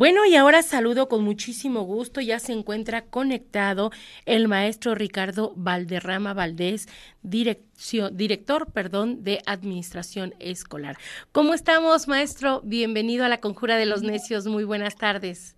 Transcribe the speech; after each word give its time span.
Bueno, 0.00 0.24
y 0.24 0.34
ahora 0.34 0.62
saludo 0.62 1.10
con 1.10 1.22
muchísimo 1.24 1.82
gusto, 1.82 2.22
ya 2.22 2.38
se 2.38 2.54
encuentra 2.54 3.04
conectado 3.04 3.90
el 4.24 4.48
maestro 4.48 4.94
Ricardo 4.94 5.52
Valderrama 5.56 6.32
Valdés, 6.32 6.88
director 7.20 8.72
perdón, 8.72 9.22
de 9.24 9.42
Administración 9.44 10.32
Escolar. 10.38 10.96
¿Cómo 11.32 11.52
estamos, 11.52 12.08
maestro? 12.08 12.62
Bienvenido 12.64 13.26
a 13.26 13.28
la 13.28 13.42
Conjura 13.42 13.76
de 13.76 13.84
los 13.84 14.00
Necios. 14.00 14.46
Muy 14.46 14.64
buenas 14.64 14.96
tardes. 14.96 15.54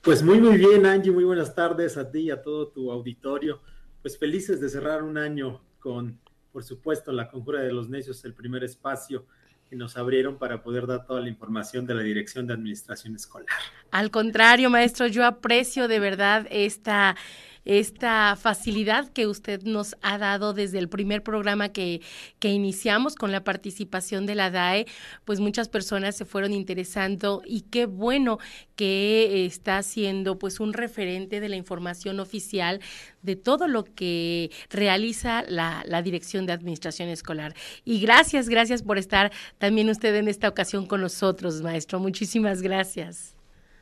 Pues 0.00 0.22
muy, 0.22 0.40
muy 0.40 0.56
bien, 0.56 0.86
Angie. 0.86 1.12
Muy 1.12 1.24
buenas 1.24 1.54
tardes 1.54 1.98
a 1.98 2.10
ti 2.10 2.20
y 2.20 2.30
a 2.30 2.40
todo 2.40 2.68
tu 2.68 2.90
auditorio. 2.90 3.60
Pues 4.00 4.16
felices 4.16 4.58
de 4.62 4.70
cerrar 4.70 5.02
un 5.02 5.18
año 5.18 5.60
con, 5.80 6.18
por 6.50 6.64
supuesto, 6.64 7.12
la 7.12 7.28
Conjura 7.28 7.60
de 7.60 7.74
los 7.74 7.90
Necios, 7.90 8.24
el 8.24 8.32
primer 8.32 8.64
espacio 8.64 9.26
que 9.70 9.76
nos 9.76 9.96
abrieron 9.96 10.36
para 10.36 10.64
poder 10.64 10.88
dar 10.88 11.06
toda 11.06 11.20
la 11.20 11.28
información 11.28 11.86
de 11.86 11.94
la 11.94 12.02
Dirección 12.02 12.44
de 12.44 12.54
Administración 12.54 13.14
Escolar. 13.14 13.46
Al 13.92 14.10
contrario, 14.10 14.68
maestro, 14.68 15.06
yo 15.06 15.24
aprecio 15.24 15.86
de 15.86 16.00
verdad 16.00 16.48
esta 16.50 17.16
esta 17.64 18.36
facilidad 18.36 19.08
que 19.08 19.26
usted 19.26 19.62
nos 19.62 19.96
ha 20.02 20.18
dado 20.18 20.52
desde 20.52 20.78
el 20.78 20.88
primer 20.88 21.22
programa 21.22 21.70
que, 21.70 22.00
que 22.38 22.48
iniciamos 22.48 23.14
con 23.14 23.32
la 23.32 23.44
participación 23.44 24.26
de 24.26 24.34
la 24.34 24.50
DAE, 24.50 24.86
pues 25.24 25.40
muchas 25.40 25.68
personas 25.68 26.16
se 26.16 26.24
fueron 26.24 26.52
interesando 26.52 27.42
y 27.44 27.62
qué 27.62 27.86
bueno 27.86 28.38
que 28.76 29.44
está 29.44 29.82
siendo 29.82 30.38
pues 30.38 30.60
un 30.60 30.72
referente 30.72 31.40
de 31.40 31.48
la 31.48 31.56
información 31.56 32.20
oficial 32.20 32.80
de 33.22 33.36
todo 33.36 33.68
lo 33.68 33.84
que 33.84 34.50
realiza 34.70 35.42
la, 35.48 35.82
la 35.86 36.02
Dirección 36.02 36.46
de 36.46 36.52
Administración 36.52 37.08
Escolar. 37.08 37.54
Y 37.84 38.00
gracias, 38.00 38.48
gracias 38.48 38.82
por 38.82 38.98
estar 38.98 39.30
también 39.58 39.90
usted 39.90 40.14
en 40.14 40.28
esta 40.28 40.48
ocasión 40.48 40.86
con 40.86 41.00
nosotros, 41.00 41.60
maestro. 41.60 42.00
Muchísimas 42.00 42.62
gracias. 42.62 43.39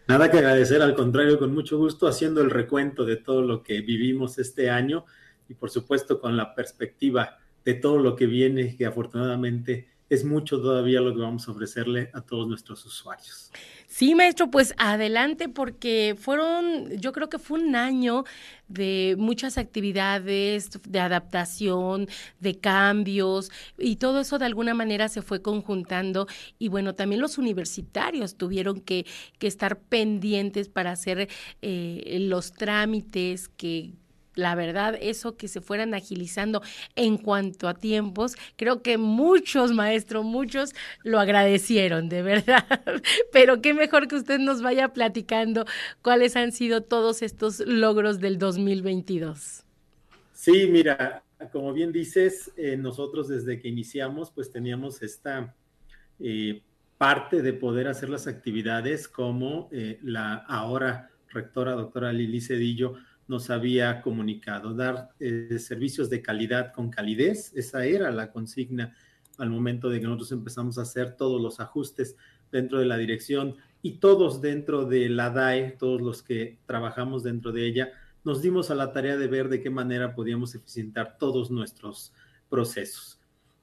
Nada 0.08 0.30
que 0.30 0.38
agradecer, 0.38 0.80
al 0.80 0.94
contrario, 0.94 1.38
con 1.38 1.52
mucho 1.52 1.76
gusto 1.76 2.08
haciendo 2.08 2.40
el 2.40 2.48
recuento 2.48 3.04
de 3.04 3.16
todo 3.16 3.42
lo 3.42 3.62
que 3.62 3.82
vivimos 3.82 4.38
este 4.38 4.70
año 4.70 5.04
y 5.50 5.54
por 5.54 5.68
supuesto 5.68 6.18
con 6.18 6.34
la 6.34 6.54
perspectiva 6.54 7.36
de 7.62 7.74
todo 7.74 7.98
lo 7.98 8.16
que 8.16 8.24
viene, 8.24 8.74
que 8.74 8.86
afortunadamente 8.86 9.90
es 10.08 10.24
mucho 10.24 10.62
todavía 10.62 11.02
lo 11.02 11.14
que 11.14 11.20
vamos 11.20 11.46
a 11.46 11.50
ofrecerle 11.50 12.10
a 12.14 12.22
todos 12.22 12.48
nuestros 12.48 12.86
usuarios. 12.86 13.52
Sí, 13.98 14.14
maestro, 14.14 14.48
pues 14.48 14.74
adelante 14.78 15.48
porque 15.48 16.14
fueron, 16.16 16.88
yo 17.00 17.10
creo 17.10 17.28
que 17.28 17.40
fue 17.40 17.58
un 17.58 17.74
año 17.74 18.22
de 18.68 19.16
muchas 19.18 19.58
actividades, 19.58 20.70
de 20.88 21.00
adaptación, 21.00 22.06
de 22.38 22.60
cambios 22.60 23.50
y 23.76 23.96
todo 23.96 24.20
eso 24.20 24.38
de 24.38 24.46
alguna 24.46 24.72
manera 24.72 25.08
se 25.08 25.20
fue 25.20 25.42
conjuntando. 25.42 26.28
Y 26.60 26.68
bueno, 26.68 26.94
también 26.94 27.20
los 27.20 27.38
universitarios 27.38 28.36
tuvieron 28.36 28.82
que, 28.82 29.04
que 29.40 29.48
estar 29.48 29.80
pendientes 29.80 30.68
para 30.68 30.92
hacer 30.92 31.28
eh, 31.60 32.18
los 32.20 32.52
trámites 32.52 33.48
que 33.48 33.94
la 34.38 34.54
verdad, 34.54 34.96
eso 35.00 35.36
que 35.36 35.48
se 35.48 35.60
fueran 35.60 35.94
agilizando 35.94 36.62
en 36.94 37.18
cuanto 37.18 37.66
a 37.66 37.74
tiempos, 37.74 38.36
creo 38.54 38.82
que 38.82 38.96
muchos 38.96 39.72
maestros, 39.72 40.24
muchos 40.24 40.74
lo 41.02 41.18
agradecieron, 41.18 42.08
de 42.08 42.22
verdad. 42.22 42.64
Pero 43.32 43.60
qué 43.60 43.74
mejor 43.74 44.06
que 44.06 44.14
usted 44.14 44.38
nos 44.38 44.62
vaya 44.62 44.92
platicando 44.92 45.64
cuáles 46.02 46.36
han 46.36 46.52
sido 46.52 46.82
todos 46.82 47.22
estos 47.22 47.58
logros 47.66 48.20
del 48.20 48.38
2022. 48.38 49.64
Sí, 50.34 50.68
mira, 50.70 51.24
como 51.50 51.72
bien 51.72 51.90
dices, 51.90 52.52
eh, 52.56 52.76
nosotros 52.76 53.26
desde 53.26 53.58
que 53.58 53.66
iniciamos, 53.66 54.30
pues 54.30 54.52
teníamos 54.52 55.02
esta 55.02 55.52
eh, 56.20 56.62
parte 56.96 57.42
de 57.42 57.54
poder 57.54 57.88
hacer 57.88 58.08
las 58.08 58.28
actividades 58.28 59.08
como 59.08 59.68
eh, 59.72 59.98
la 60.04 60.34
ahora 60.34 61.10
rectora, 61.28 61.72
doctora 61.72 62.12
Lili 62.12 62.40
Cedillo, 62.40 62.94
nos 63.28 63.50
había 63.50 64.00
comunicado, 64.00 64.74
dar 64.74 65.10
eh, 65.20 65.58
servicios 65.58 66.10
de 66.10 66.22
calidad 66.22 66.72
con 66.72 66.90
calidez, 66.90 67.52
esa 67.54 67.84
era 67.84 68.10
la 68.10 68.32
consigna 68.32 68.96
al 69.36 69.50
momento 69.50 69.88
de 69.88 70.00
que 70.00 70.06
nosotros 70.06 70.32
empezamos 70.32 70.78
a 70.78 70.82
hacer 70.82 71.14
todos 71.14 71.40
los 71.40 71.60
ajustes 71.60 72.16
dentro 72.50 72.78
de 72.78 72.86
la 72.86 72.96
dirección 72.96 73.56
y 73.82 73.98
todos 73.98 74.40
dentro 74.40 74.86
de 74.86 75.08
la 75.08 75.30
DAE, 75.30 75.76
todos 75.78 76.00
los 76.00 76.22
que 76.22 76.58
trabajamos 76.66 77.22
dentro 77.22 77.52
de 77.52 77.66
ella, 77.66 77.92
nos 78.24 78.42
dimos 78.42 78.70
a 78.70 78.74
la 78.74 78.92
tarea 78.92 79.16
de 79.16 79.28
ver 79.28 79.48
de 79.48 79.62
qué 79.62 79.70
manera 79.70 80.14
podíamos 80.14 80.54
eficientar 80.54 81.18
todos 81.18 81.50
nuestros 81.50 82.12
procesos. 82.48 83.20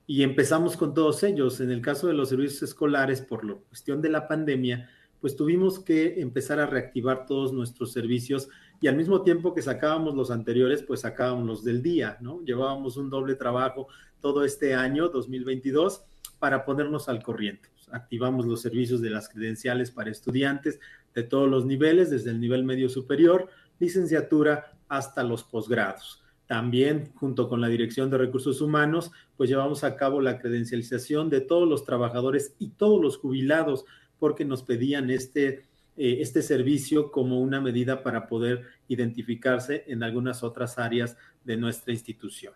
Y 0.07 0.23
empezamos 0.23 0.77
con 0.77 0.93
todos 0.93 1.23
ellos. 1.23 1.59
En 1.59 1.71
el 1.71 1.81
caso 1.81 2.07
de 2.07 2.13
los 2.13 2.29
servicios 2.29 2.61
escolares, 2.63 3.21
por 3.21 3.43
la 3.43 3.55
cuestión 3.55 4.01
de 4.01 4.09
la 4.09 4.27
pandemia, 4.27 4.87
pues 5.19 5.35
tuvimos 5.35 5.79
que 5.79 6.21
empezar 6.21 6.59
a 6.59 6.67
reactivar 6.67 7.25
todos 7.25 7.51
nuestros 7.51 7.91
servicios 7.91 8.47
y 8.81 8.87
al 8.87 8.95
mismo 8.95 9.21
tiempo 9.21 9.53
que 9.53 9.61
sacábamos 9.61 10.15
los 10.15 10.31
anteriores, 10.31 10.83
pues 10.83 11.01
sacábamos 11.01 11.45
los 11.45 11.63
del 11.63 11.81
día, 11.81 12.17
¿no? 12.21 12.41
Llevábamos 12.43 12.97
un 12.97 13.09
doble 13.09 13.35
trabajo 13.35 13.87
todo 14.21 14.43
este 14.43 14.73
año, 14.73 15.09
2022, 15.09 16.03
para 16.39 16.65
ponernos 16.65 17.09
al 17.09 17.23
corriente. 17.23 17.69
activamos 17.91 18.47
los 18.47 18.61
servicios 18.61 18.99
de 18.99 19.11
las 19.11 19.29
credenciales 19.29 19.91
para 19.91 20.09
estudiantes 20.09 20.79
de 21.13 21.23
todos 21.23 21.49
los 21.49 21.65
niveles, 21.65 22.09
desde 22.09 22.31
el 22.31 22.41
nivel 22.41 22.63
medio 22.63 22.89
superior, 22.89 23.47
licenciatura 23.79 24.73
hasta 24.87 25.23
los 25.23 25.43
posgrados. 25.43 26.23
También, 26.47 27.11
junto 27.15 27.47
con 27.47 27.61
la 27.61 27.67
Dirección 27.67 28.09
de 28.09 28.17
Recursos 28.17 28.61
Humanos, 28.61 29.11
pues 29.37 29.49
llevamos 29.49 29.83
a 29.83 29.95
cabo 29.95 30.21
la 30.21 30.39
credencialización 30.39 31.29
de 31.29 31.41
todos 31.41 31.67
los 31.67 31.85
trabajadores 31.85 32.55
y 32.59 32.69
todos 32.69 33.01
los 33.01 33.17
jubilados, 33.17 33.85
porque 34.19 34.45
nos 34.45 34.63
pedían 34.63 35.09
este 35.09 35.65
eh, 35.97 36.17
este 36.19 36.41
servicio 36.41 37.11
como 37.11 37.39
una 37.39 37.61
medida 37.61 38.03
para 38.03 38.27
poder 38.27 38.63
identificarse 38.87 39.83
en 39.87 40.03
algunas 40.03 40.43
otras 40.43 40.77
áreas 40.77 41.17
de 41.43 41.57
nuestra 41.57 41.93
institución. 41.93 42.53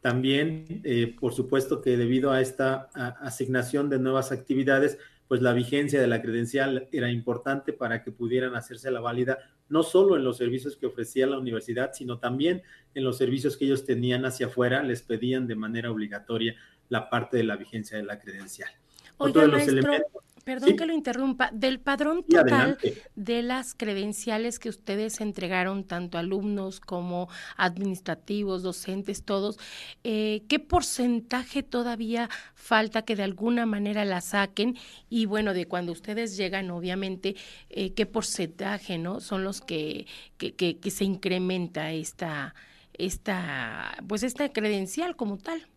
También, 0.00 0.82
eh, 0.84 1.14
por 1.20 1.32
supuesto 1.32 1.80
que 1.80 1.96
debido 1.96 2.32
a 2.32 2.40
esta 2.40 2.90
asignación 3.20 3.88
de 3.88 3.98
nuevas 4.00 4.32
actividades, 4.32 4.98
pues 5.28 5.42
la 5.42 5.52
vigencia 5.52 6.00
de 6.00 6.08
la 6.08 6.20
credencial 6.20 6.88
era 6.92 7.10
importante 7.10 7.72
para 7.72 8.02
que 8.02 8.10
pudieran 8.10 8.54
hacerse 8.54 8.90
la 8.90 9.00
válida 9.00 9.38
no 9.68 9.82
solo 9.82 10.16
en 10.16 10.24
los 10.24 10.36
servicios 10.36 10.76
que 10.76 10.84
ofrecía 10.84 11.26
la 11.26 11.38
universidad, 11.38 11.92
sino 11.94 12.18
también 12.18 12.62
en 12.94 13.04
los 13.04 13.16
servicios 13.16 13.56
que 13.56 13.64
ellos 13.64 13.86
tenían 13.86 14.26
hacia 14.26 14.46
afuera, 14.46 14.82
les 14.82 15.00
pedían 15.00 15.46
de 15.46 15.54
manera 15.54 15.90
obligatoria 15.90 16.54
la 16.90 17.08
parte 17.08 17.38
de 17.38 17.44
la 17.44 17.56
vigencia 17.56 17.96
de 17.96 18.04
la 18.04 18.18
credencial. 18.18 18.70
Otro 19.16 19.40
de 19.40 19.48
los 19.48 19.66
elementos 19.66 20.22
Perdón 20.44 20.76
que 20.76 20.86
lo 20.86 20.92
interrumpa, 20.92 21.50
del 21.52 21.78
padrón 21.78 22.24
total 22.24 22.78
de 23.14 23.42
las 23.42 23.74
credenciales 23.74 24.58
que 24.58 24.68
ustedes 24.68 25.20
entregaron, 25.20 25.84
tanto 25.84 26.18
alumnos 26.18 26.80
como 26.80 27.28
administrativos, 27.56 28.62
docentes, 28.62 29.22
todos, 29.22 29.58
eh, 30.02 30.42
¿qué 30.48 30.58
porcentaje 30.58 31.62
todavía 31.62 32.28
falta 32.54 33.02
que 33.02 33.14
de 33.14 33.22
alguna 33.22 33.66
manera 33.66 34.04
la 34.04 34.20
saquen? 34.20 34.76
Y 35.08 35.26
bueno, 35.26 35.54
de 35.54 35.66
cuando 35.66 35.92
ustedes 35.92 36.36
llegan, 36.36 36.70
obviamente, 36.70 37.36
eh, 37.70 37.92
¿qué 37.94 38.06
porcentaje 38.06 38.98
no 38.98 39.20
son 39.20 39.44
los 39.44 39.60
que, 39.60 40.06
que, 40.38 40.54
que, 40.54 40.78
que 40.78 40.90
se 40.90 41.04
incrementa 41.04 41.92
esta, 41.92 42.54
esta, 42.94 43.96
pues 44.08 44.24
esta 44.24 44.52
credencial 44.52 45.14
como 45.14 45.38
tal? 45.38 45.68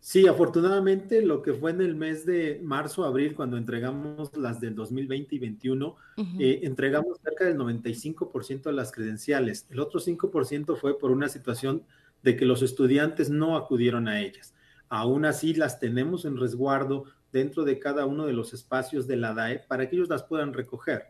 Sí, 0.00 0.28
afortunadamente 0.28 1.20
lo 1.20 1.42
que 1.42 1.52
fue 1.52 1.72
en 1.72 1.80
el 1.80 1.96
mes 1.96 2.24
de 2.24 2.60
marzo, 2.62 3.04
abril, 3.04 3.34
cuando 3.34 3.56
entregamos 3.56 4.36
las 4.36 4.60
del 4.60 4.76
2020 4.76 5.34
y 5.34 5.38
2021, 5.38 5.96
eh, 6.38 6.60
entregamos 6.62 7.18
cerca 7.22 7.44
del 7.44 7.56
95% 7.58 8.70
de 8.70 8.72
las 8.72 8.92
credenciales. 8.92 9.66
El 9.68 9.80
otro 9.80 9.98
5% 9.98 10.76
fue 10.76 10.96
por 10.96 11.10
una 11.10 11.28
situación 11.28 11.82
de 12.22 12.36
que 12.36 12.44
los 12.44 12.62
estudiantes 12.62 13.30
no 13.30 13.56
acudieron 13.56 14.06
a 14.06 14.20
ellas. 14.20 14.54
Aún 14.88 15.24
así 15.24 15.54
las 15.54 15.80
tenemos 15.80 16.24
en 16.24 16.36
resguardo 16.36 17.06
dentro 17.32 17.64
de 17.64 17.78
cada 17.78 18.06
uno 18.06 18.26
de 18.26 18.32
los 18.32 18.54
espacios 18.54 19.06
de 19.06 19.16
la 19.16 19.34
DAE 19.34 19.64
para 19.66 19.88
que 19.88 19.96
ellos 19.96 20.08
las 20.08 20.22
puedan 20.22 20.52
recoger. 20.52 21.06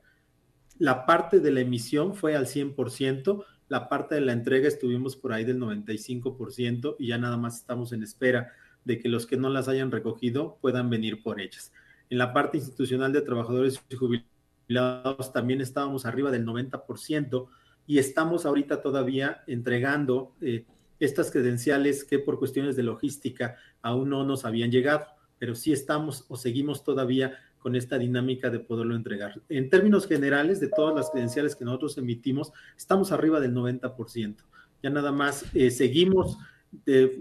La 0.79 1.07
parte 1.07 1.41
de 1.41 1.51
la 1.51 1.61
emisión 1.61 2.15
fue 2.15 2.35
al 2.35 2.47
100%, 2.47 3.45
la 3.69 3.89
parte 3.89 4.15
de 4.15 4.21
la 4.21 4.33
entrega 4.33 4.69
estuvimos 4.69 5.17
por 5.17 5.33
ahí 5.33 5.45
del 5.45 5.61
95% 5.61 6.97
y 6.99 7.09
ya 7.09 7.19
nada 7.19 7.37
más 7.37 7.57
estamos 7.57 7.93
en 7.93 8.03
espera 8.03 8.53
de 8.87 9.01
que 9.01 9.09
los 9.09 9.27
que 9.27 9.37
no 9.37 9.51
las 9.51 9.69
hayan 9.69 9.91
recogido 9.91 10.59
puedan 10.63 10.89
venir 10.89 11.23
por 11.23 11.41
ellas. 11.41 11.73
En 12.09 12.19
la 12.19 12.33
parte 12.33 12.57
institucional 12.57 13.13
de 13.13 13.21
trabajadores 13.21 13.83
y 13.89 13.97
jubilados 13.97 15.33
también 15.33 15.61
estábamos 15.61 16.07
arriba 16.07 16.31
del 16.31 16.47
90% 16.47 17.49
y 17.89 17.99
estamos 17.99 18.47
ahorita 18.47 18.81
todavía 18.81 19.43
entregando 19.49 20.35
eh, 20.41 20.65
estas 21.01 21.33
credenciales 21.33 22.05
que 22.05 22.21
por 22.21 22.39
cuestiones 22.39 22.77
de 22.77 22.85
logística 22.85 23.57
aún 23.83 24.09
no 24.09 24.25
nos 24.25 24.45
habían 24.45 24.71
llegado, 24.71 25.05
pero 25.39 25.57
sí 25.57 25.73
estamos 25.73 26.25
o 26.29 26.37
seguimos 26.37 26.85
todavía 26.85 27.39
con 27.59 27.75
esta 27.75 27.99
dinámica 27.99 28.51
de 28.51 28.61
poderlo 28.61 28.95
entregar. 28.95 29.43
En 29.49 29.69
términos 29.69 30.07
generales, 30.07 30.61
de 30.61 30.69
todas 30.69 30.95
las 30.95 31.11
credenciales 31.11 31.57
que 31.57 31.65
nosotros 31.65 31.99
emitimos, 31.99 32.53
estamos 32.77 33.11
arriba 33.11 33.41
del 33.41 33.53
90%. 33.53 34.37
Ya 34.81 34.91
nada 34.91 35.11
más 35.11 35.45
eh, 35.55 35.73
seguimos 35.73 36.39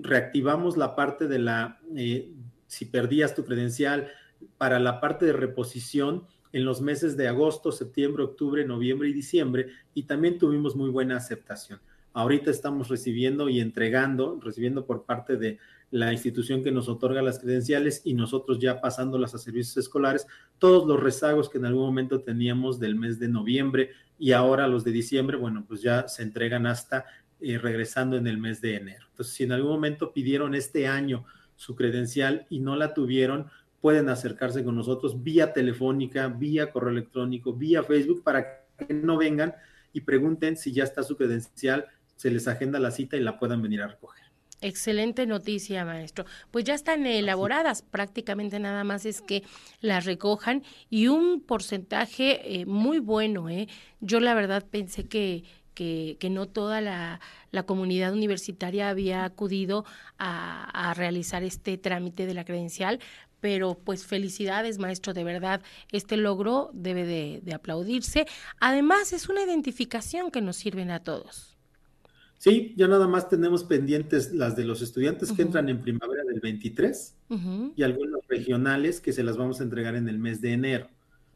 reactivamos 0.02 0.78
la 0.78 0.96
parte 0.96 1.28
de 1.28 1.40
la, 1.40 1.80
eh, 1.96 2.31
si 2.68 2.86
perdías 2.86 3.36
tu 3.36 3.46
credencial, 3.46 4.10
para 4.57 4.80
la 4.80 5.00
parte 5.00 5.25
de 5.25 5.34
reposición, 5.34 6.28
en 6.56 6.63
los 6.63 6.80
meses 6.80 7.18
de 7.18 7.28
agosto, 7.28 7.74
septiembre, 7.74 8.24
octubre, 8.24 8.63
noviembre 8.63 9.10
y 9.10 9.13
diciembre 9.13 9.68
y 9.94 10.04
también 10.04 10.38
tuvimos 10.38 10.74
muy 10.74 10.90
buena 10.90 11.18
aceptación. 11.18 11.81
Ahorita 12.13 12.50
estamos 12.50 12.88
recibiendo 12.88 13.50
y 13.50 13.60
entregando, 13.60 14.40
recibiendo 14.42 14.86
por 14.86 15.04
parte 15.04 15.36
de 15.36 15.60
la 15.92 16.13
institución 16.13 16.63
que 16.63 16.72
nos 16.72 16.88
otorga 16.88 17.22
las 17.22 17.40
credenciales 17.40 18.04
y 18.06 18.13
nosotros 18.13 18.57
ya 18.60 18.80
pasándolas 18.80 19.36
a 19.36 19.38
servicios 19.38 19.75
escolares, 19.75 20.28
todos 20.57 20.88
los 20.88 20.98
rezagos 20.98 21.50
que 21.50 21.57
en 21.57 21.66
algún 21.66 21.88
momento 21.88 22.22
teníamos 22.22 22.80
del 22.80 22.96
mes 22.96 23.19
de 23.19 23.28
noviembre 23.28 23.90
y 24.18 24.31
ahora 24.31 24.69
los 24.69 24.86
de 24.86 24.92
diciembre, 24.92 25.36
bueno, 25.36 25.66
pues 25.68 25.81
ya 25.81 26.07
se 26.07 26.24
entregan 26.24 26.68
hasta 26.68 27.04
eh, 27.42 27.58
regresando 27.58 28.18
en 28.18 28.28
el 28.28 28.38
mes 28.38 28.62
de 28.62 28.76
enero. 28.76 29.06
Entonces, 29.10 29.34
si 29.34 29.44
en 29.44 29.52
algún 29.52 29.72
momento 29.72 30.14
pidieron 30.14 30.56
este 30.56 30.88
año 30.88 31.26
su 31.56 31.76
credencial 31.76 32.46
y 32.50 32.60
no 32.60 32.76
la 32.76 32.94
tuvieron, 32.94 33.48
pueden 33.82 34.10
acercarse 34.10 34.64
con 34.64 34.76
nosotros 34.76 35.24
vía 35.24 35.54
telefónica, 35.54 36.28
vía 36.28 36.72
correo 36.72 36.90
electrónico, 36.90 37.54
vía 37.54 37.84
Facebook 37.84 38.24
para 38.24 38.66
que 38.78 38.94
no 38.94 39.18
vengan 39.18 39.54
y 39.94 40.02
pregunten 40.02 40.58
si 40.58 40.74
ya 40.74 40.84
está 40.84 41.04
su 41.04 41.16
credencial, 41.16 41.86
se 42.16 42.32
les 42.32 42.48
agenda 42.48 42.80
la 42.80 42.92
cita 42.92 43.16
y 43.16 43.22
la 43.22 43.38
puedan 43.38 43.62
venir 43.62 43.81
a 43.81 43.88
recoger. 43.88 44.26
Excelente 44.62 45.28
noticia, 45.28 45.86
maestro. 45.86 46.26
Pues 46.50 46.64
ya 46.64 46.74
están 46.74 47.06
elaboradas, 47.06 47.81
prácticamente 47.81 48.58
nada 48.60 48.84
más 48.84 49.06
es 49.06 49.22
que 49.22 49.44
las 49.81 50.06
recojan 50.06 50.64
y 50.90 51.08
un 51.08 51.42
porcentaje 51.42 52.62
eh, 52.62 52.66
muy 52.66 53.00
bueno. 53.00 53.50
¿eh? 53.50 53.68
Yo 54.00 54.20
la 54.20 54.34
verdad 54.34 54.66
pensé 54.68 55.08
que, 55.08 55.44
que, 55.75 56.18
que 56.19 56.31
no 56.31 56.48
toda 56.48 56.81
la, 56.81 57.19
la, 57.51 57.63
comunidad 57.63 58.13
universitaria 58.13 58.89
había 58.89 59.25
acudido 59.25 59.86
a, 60.18 60.89
a, 60.89 60.94
realizar 60.95 61.44
este 61.44 61.77
trámite 61.77 62.25
de 62.25 62.33
la 62.33 62.45
credencial, 62.45 63.00
pero 63.42 63.75
pues 63.75 64.07
felicidades, 64.07 64.80
maestro, 64.80 65.13
de 65.13 65.24
verdad, 65.24 65.62
este 65.92 66.18
logro 66.18 66.72
debe 66.74 67.06
de, 67.06 67.42
de 67.44 67.54
aplaudirse. 67.54 68.25
Además, 68.60 69.13
es 69.13 69.30
una 69.30 69.44
identificación 69.44 70.31
que 70.31 70.42
nos 70.42 70.56
sirven 70.56 70.89
a 70.89 71.04
todos. 71.04 71.56
Sí, 72.38 72.74
ya 72.75 72.88
nada 72.88 73.07
más 73.07 73.30
tenemos 73.30 73.63
pendientes 73.63 74.33
las 74.33 74.56
de 74.56 74.66
los 74.66 74.81
estudiantes 74.81 75.31
que 75.31 75.42
entran 75.42 75.69
en 75.69 75.81
primavera 75.81 76.24
del 76.24 76.39
23 76.39 77.16
y 77.75 77.83
algunos 77.83 78.21
regionales 78.28 79.01
que 79.01 79.13
se 79.13 79.24
las 79.24 79.38
vamos 79.38 79.60
a 79.60 79.63
entregar 79.63 79.95
en 79.95 80.07
el 80.10 80.19
mes 80.19 80.42
de 80.42 80.54
enero. 80.54 80.89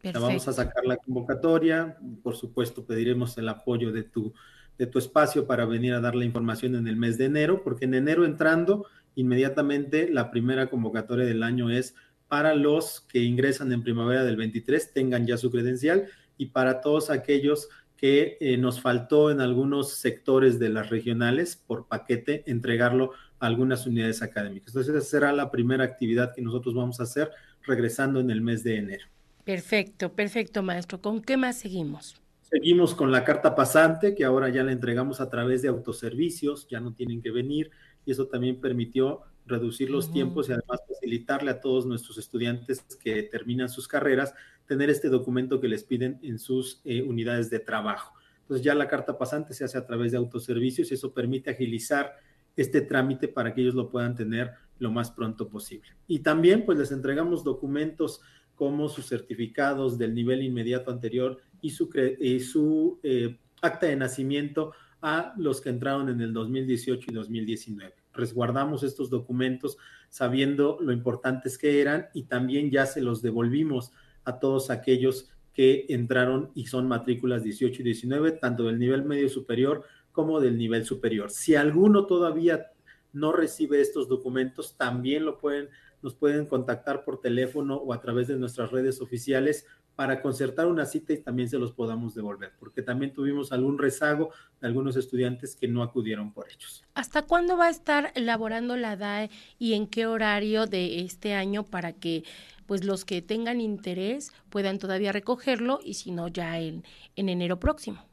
Vamos 0.03 0.47
a 0.47 0.53
sacar 0.53 0.85
la 0.85 0.97
convocatoria, 0.97 1.97
por 2.23 2.35
supuesto 2.35 2.85
pediremos 2.85 3.37
el 3.37 3.49
apoyo 3.49 3.91
de 3.91 4.03
tu, 4.03 4.33
de 4.77 4.87
tu 4.87 4.97
espacio 4.97 5.45
para 5.45 5.65
venir 5.65 5.93
a 5.93 5.99
dar 5.99 6.15
la 6.15 6.25
información 6.25 6.75
en 6.75 6.87
el 6.87 6.95
mes 6.95 7.17
de 7.17 7.25
enero, 7.25 7.63
porque 7.63 7.85
en 7.85 7.93
enero 7.93 8.23
entrando, 8.23 8.85
inmediatamente 9.15 10.09
la 10.09 10.31
primera 10.31 10.69
convocatoria 10.69 11.25
del 11.25 11.43
año 11.43 11.69
es 11.69 11.95
para 12.29 12.55
los 12.55 13.01
que 13.01 13.19
ingresan 13.23 13.73
en 13.73 13.83
primavera 13.83 14.23
del 14.23 14.37
23, 14.37 14.93
tengan 14.93 15.27
ya 15.27 15.37
su 15.37 15.51
credencial, 15.51 16.05
y 16.37 16.47
para 16.47 16.79
todos 16.79 17.09
aquellos 17.09 17.67
que 17.97 18.37
eh, 18.39 18.55
nos 18.55 18.79
faltó 18.79 19.29
en 19.29 19.41
algunos 19.41 19.91
sectores 19.95 20.57
de 20.57 20.69
las 20.69 20.89
regionales 20.89 21.57
por 21.57 21.87
paquete 21.87 22.49
entregarlo 22.49 23.11
a 23.39 23.47
algunas 23.47 23.85
unidades 23.85 24.21
académicas. 24.21 24.69
Entonces, 24.69 24.95
esa 24.95 25.05
será 25.05 25.33
la 25.33 25.51
primera 25.51 25.83
actividad 25.83 26.33
que 26.33 26.41
nosotros 26.41 26.73
vamos 26.73 27.01
a 27.01 27.03
hacer 27.03 27.29
regresando 27.63 28.21
en 28.21 28.31
el 28.31 28.39
mes 28.39 28.63
de 28.63 28.77
enero. 28.77 29.05
Perfecto, 29.49 30.13
perfecto, 30.13 30.61
maestro. 30.61 31.01
¿Con 31.01 31.23
qué 31.23 31.35
más 31.35 31.57
seguimos? 31.57 32.21
Seguimos 32.43 32.93
con 32.93 33.11
la 33.11 33.23
carta 33.23 33.55
pasante, 33.55 34.13
que 34.13 34.23
ahora 34.23 34.49
ya 34.49 34.61
la 34.61 34.71
entregamos 34.71 35.21
a 35.21 35.29
través 35.31 35.63
de 35.63 35.69
autoservicios, 35.69 36.67
ya 36.67 36.79
no 36.79 36.93
tienen 36.93 37.19
que 37.19 37.31
venir, 37.31 37.71
y 38.05 38.11
eso 38.11 38.27
también 38.27 38.61
permitió 38.61 39.21
reducir 39.47 39.89
los 39.89 40.11
tiempos 40.11 40.47
y 40.47 40.51
además 40.51 40.81
facilitarle 40.87 41.49
a 41.49 41.61
todos 41.61 41.87
nuestros 41.87 42.19
estudiantes 42.19 42.81
que 43.03 43.23
terminan 43.23 43.69
sus 43.69 43.87
carreras 43.87 44.35
tener 44.67 44.91
este 44.91 45.09
documento 45.09 45.59
que 45.59 45.67
les 45.67 45.83
piden 45.83 46.19
en 46.21 46.37
sus 46.37 46.79
eh, 46.85 47.01
unidades 47.01 47.49
de 47.49 47.57
trabajo. 47.57 48.13
Entonces 48.41 48.63
ya 48.63 48.75
la 48.75 48.87
carta 48.87 49.17
pasante 49.17 49.55
se 49.55 49.63
hace 49.63 49.79
a 49.79 49.85
través 49.87 50.11
de 50.11 50.19
autoservicios 50.19 50.91
y 50.91 50.93
eso 50.93 51.11
permite 51.11 51.49
agilizar 51.49 52.17
este 52.55 52.81
trámite 52.81 53.27
para 53.27 53.55
que 53.55 53.61
ellos 53.61 53.73
lo 53.73 53.89
puedan 53.89 54.13
tener 54.13 54.51
lo 54.77 54.91
más 54.91 55.09
pronto 55.09 55.49
posible. 55.49 55.89
Y 56.07 56.19
también 56.19 56.65
pues 56.65 56.77
les 56.77 56.91
entregamos 56.91 57.43
documentos 57.43 58.21
como 58.59 58.89
sus 58.89 59.07
certificados 59.07 59.97
del 59.97 60.13
nivel 60.13 60.43
inmediato 60.43 60.91
anterior 60.91 61.37
y 61.61 61.69
su, 61.69 62.99
eh, 63.03 63.39
acta 63.61 63.85
de 63.85 63.95
nacimiento 63.95 64.73
a 65.01 65.33
los 65.37 65.61
que 65.61 65.69
entraron 65.69 66.09
en 66.09 66.19
el 66.19 66.33
2018 66.33 67.09
y 67.09 67.13
2019 67.13 67.93
resguardamos 68.13 68.83
estos 68.83 69.09
documentos 69.09 69.77
sabiendo 70.09 70.77
lo 70.81 70.91
importantes 70.91 71.57
que 71.57 71.79
eran 71.79 72.07
y 72.13 72.23
también 72.23 72.69
ya 72.69 72.85
se 72.85 72.99
los 72.99 73.21
devolvimos 73.21 73.93
a 74.25 74.39
todos 74.39 74.69
aquellos 74.71 75.29
que 75.53 75.85
entraron 75.87 76.51
y 76.53 76.65
son 76.65 76.85
matrículas 76.89 77.43
18 77.43 77.81
y 77.81 77.85
19, 77.85 78.33
tanto 78.33 78.63
del 78.63 78.77
nivel 78.77 79.05
medio 79.05 79.29
superior 79.29 79.85
como 80.11 80.41
del 80.41 80.57
nivel 80.57 80.83
superior. 80.83 81.29
Si 81.29 81.55
alguno 81.55 82.07
todavía 82.07 82.71
no 83.13 83.31
recibe 83.31 83.79
estos 83.79 84.09
documentos, 84.09 84.75
también 84.75 85.23
lo 85.23 85.37
pueden, 85.37 85.69
nos 86.01 86.15
pueden 86.15 86.45
contactar 86.45 87.03
por 87.03 87.19
teléfono 87.21 87.75
o 87.77 87.93
a 87.93 88.01
través 88.01 88.27
de 88.27 88.37
nuestras 88.37 88.71
redes 88.71 89.01
oficiales 89.01 89.65
para 89.95 90.21
concertar 90.21 90.67
una 90.67 90.85
cita 90.85 91.11
y 91.11 91.17
también 91.17 91.49
se 91.49 91.57
los 91.57 91.73
podamos 91.73 92.15
devolver, 92.15 92.53
porque 92.57 92.81
también 92.81 93.11
tuvimos 93.11 93.51
algún 93.51 93.77
rezago 93.77 94.31
de 94.61 94.67
algunos 94.67 94.95
estudiantes 94.95 95.57
que 95.57 95.67
no 95.67 95.83
acudieron 95.83 96.31
por 96.31 96.47
ellos. 96.49 96.85
¿Hasta 96.93 97.23
cuándo 97.23 97.57
va 97.57 97.65
a 97.65 97.69
estar 97.69 98.13
elaborando 98.15 98.77
la 98.77 98.95
DAE 98.95 99.29
y 99.57 99.73
en 99.73 99.87
qué 99.87 100.07
horario 100.07 100.67
de 100.67 101.01
este 101.01 101.33
año 101.33 101.63
para 101.63 101.91
que 101.91 102.23
pues 102.65 102.85
los 102.85 103.03
que 103.03 103.21
tengan 103.21 103.59
interés 103.59 104.31
puedan 104.49 104.79
todavía 104.79 105.11
recogerlo 105.11 105.79
y 105.83 105.95
si 105.95 106.11
no 106.11 106.29
ya 106.29 106.59
en, 106.59 106.85
en 107.17 107.27
enero 107.27 107.59
próximo? 107.59 108.05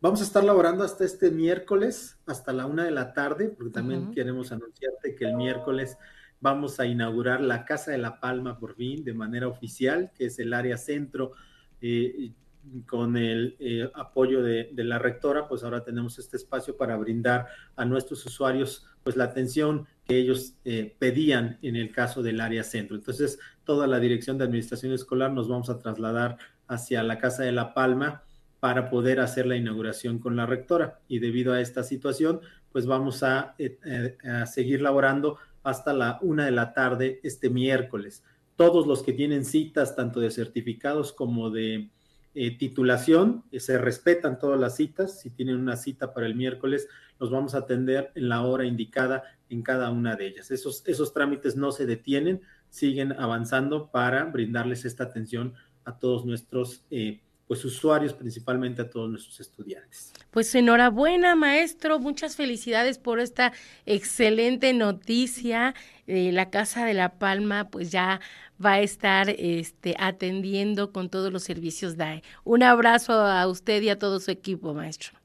Vamos 0.00 0.20
a 0.20 0.24
estar 0.24 0.44
laborando 0.44 0.84
hasta 0.84 1.04
este 1.04 1.30
miércoles, 1.30 2.18
hasta 2.26 2.52
la 2.52 2.66
una 2.66 2.84
de 2.84 2.90
la 2.90 3.12
tarde, 3.12 3.48
porque 3.48 3.72
también 3.72 4.12
queremos 4.12 4.52
anunciarte 4.52 5.14
que 5.14 5.24
el 5.24 5.34
miércoles 5.34 5.96
vamos 6.44 6.78
a 6.78 6.84
inaugurar 6.84 7.40
la 7.40 7.64
Casa 7.64 7.90
de 7.90 7.96
la 7.96 8.20
Palma 8.20 8.58
por 8.58 8.74
fin 8.74 9.02
de 9.02 9.14
manera 9.14 9.48
oficial, 9.48 10.10
que 10.14 10.26
es 10.26 10.38
el 10.38 10.52
área 10.52 10.76
centro. 10.76 11.32
Eh, 11.80 12.32
con 12.86 13.16
el 13.16 13.56
eh, 13.58 13.90
apoyo 13.94 14.42
de, 14.42 14.70
la 14.76 14.98
rectora, 14.98 15.48
pues 15.48 15.64
ahora 15.64 15.84
tenemos 15.84 16.18
este 16.18 16.36
espacio 16.36 16.76
para 16.76 16.96
brindar 16.96 17.46
a 17.76 17.84
nuestros 17.84 18.24
usuarios 18.24 18.86
pues 19.02 19.16
la 19.16 19.24
atención 19.24 19.86
que 20.06 20.16
ellos 20.18 20.54
eh, 20.64 20.94
pedían 20.98 21.58
en 21.60 21.76
el 21.76 21.92
caso 21.92 22.22
del 22.22 22.40
área 22.40 22.62
centro. 22.62 22.96
Entonces, 22.96 23.38
toda 23.64 23.86
la 23.86 23.98
dirección 23.98 24.36
de 24.36 24.44
administración 24.44 24.92
escolar 24.92 25.32
nos 25.32 25.48
vamos 25.48 25.70
a 25.70 25.78
trasladar 25.78 26.36
hacia 26.68 27.02
la 27.02 27.18
Casa 27.18 27.42
de 27.42 27.52
la 27.52 27.72
Palma 27.74 28.22
para 28.60 28.90
poder 28.90 29.20
hacer 29.20 29.46
la 29.46 29.56
inauguración 29.56 30.18
con 30.18 30.36
la 30.36 30.44
rectora. 30.44 31.00
Y 31.08 31.20
debido 31.20 31.54
a 31.54 31.60
esta 31.60 31.82
situación, 31.82 32.40
pues 32.72 32.86
vamos 32.86 33.22
a, 33.22 33.56
a 34.24 34.46
seguir 34.46 34.80
laborando 34.80 35.38
hasta 35.64 35.92
la 35.92 36.18
una 36.22 36.44
de 36.44 36.52
la 36.52 36.72
tarde 36.72 37.20
este 37.24 37.50
miércoles. 37.50 38.22
Todos 38.56 38.86
los 38.86 39.02
que 39.02 39.12
tienen 39.12 39.44
citas, 39.44 39.96
tanto 39.96 40.20
de 40.20 40.30
certificados 40.30 41.12
como 41.12 41.50
de 41.50 41.90
eh, 42.34 42.56
titulación, 42.56 43.44
eh, 43.50 43.58
se 43.58 43.78
respetan 43.78 44.38
todas 44.38 44.60
las 44.60 44.76
citas. 44.76 45.20
Si 45.20 45.30
tienen 45.30 45.56
una 45.56 45.76
cita 45.76 46.14
para 46.14 46.26
el 46.26 46.36
miércoles, 46.36 46.86
los 47.18 47.30
vamos 47.30 47.54
a 47.54 47.58
atender 47.58 48.12
en 48.14 48.28
la 48.28 48.42
hora 48.42 48.64
indicada 48.64 49.24
en 49.48 49.62
cada 49.62 49.90
una 49.90 50.14
de 50.14 50.28
ellas. 50.28 50.50
Esos, 50.50 50.86
esos 50.86 51.12
trámites 51.12 51.56
no 51.56 51.72
se 51.72 51.86
detienen, 51.86 52.42
siguen 52.70 53.12
avanzando 53.12 53.90
para 53.90 54.24
brindarles 54.24 54.84
esta 54.84 55.04
atención 55.04 55.54
a 55.84 55.98
todos 55.98 56.24
nuestros 56.24 56.84
eh, 56.90 57.22
pues 57.46 57.64
usuarios, 57.64 58.12
principalmente 58.14 58.82
a 58.82 58.88
todos 58.88 59.10
nuestros 59.10 59.38
estudiantes. 59.40 60.12
Pues 60.30 60.54
enhorabuena, 60.54 61.36
maestro, 61.36 61.98
muchas 61.98 62.36
felicidades 62.36 62.98
por 62.98 63.20
esta 63.20 63.52
excelente 63.86 64.72
noticia. 64.72 65.74
la 66.06 66.50
Casa 66.50 66.84
de 66.84 66.94
la 66.94 67.18
Palma, 67.18 67.70
pues 67.70 67.90
ya 67.90 68.20
va 68.64 68.74
a 68.74 68.80
estar 68.80 69.28
este, 69.30 69.94
atendiendo 69.98 70.92
con 70.92 71.10
todos 71.10 71.32
los 71.32 71.42
servicios 71.42 71.96
DAE. 71.96 72.22
Un 72.44 72.62
abrazo 72.62 73.12
a 73.12 73.46
usted 73.46 73.82
y 73.82 73.90
a 73.90 73.98
todo 73.98 74.20
su 74.20 74.30
equipo, 74.30 74.74
maestro. 74.74 75.18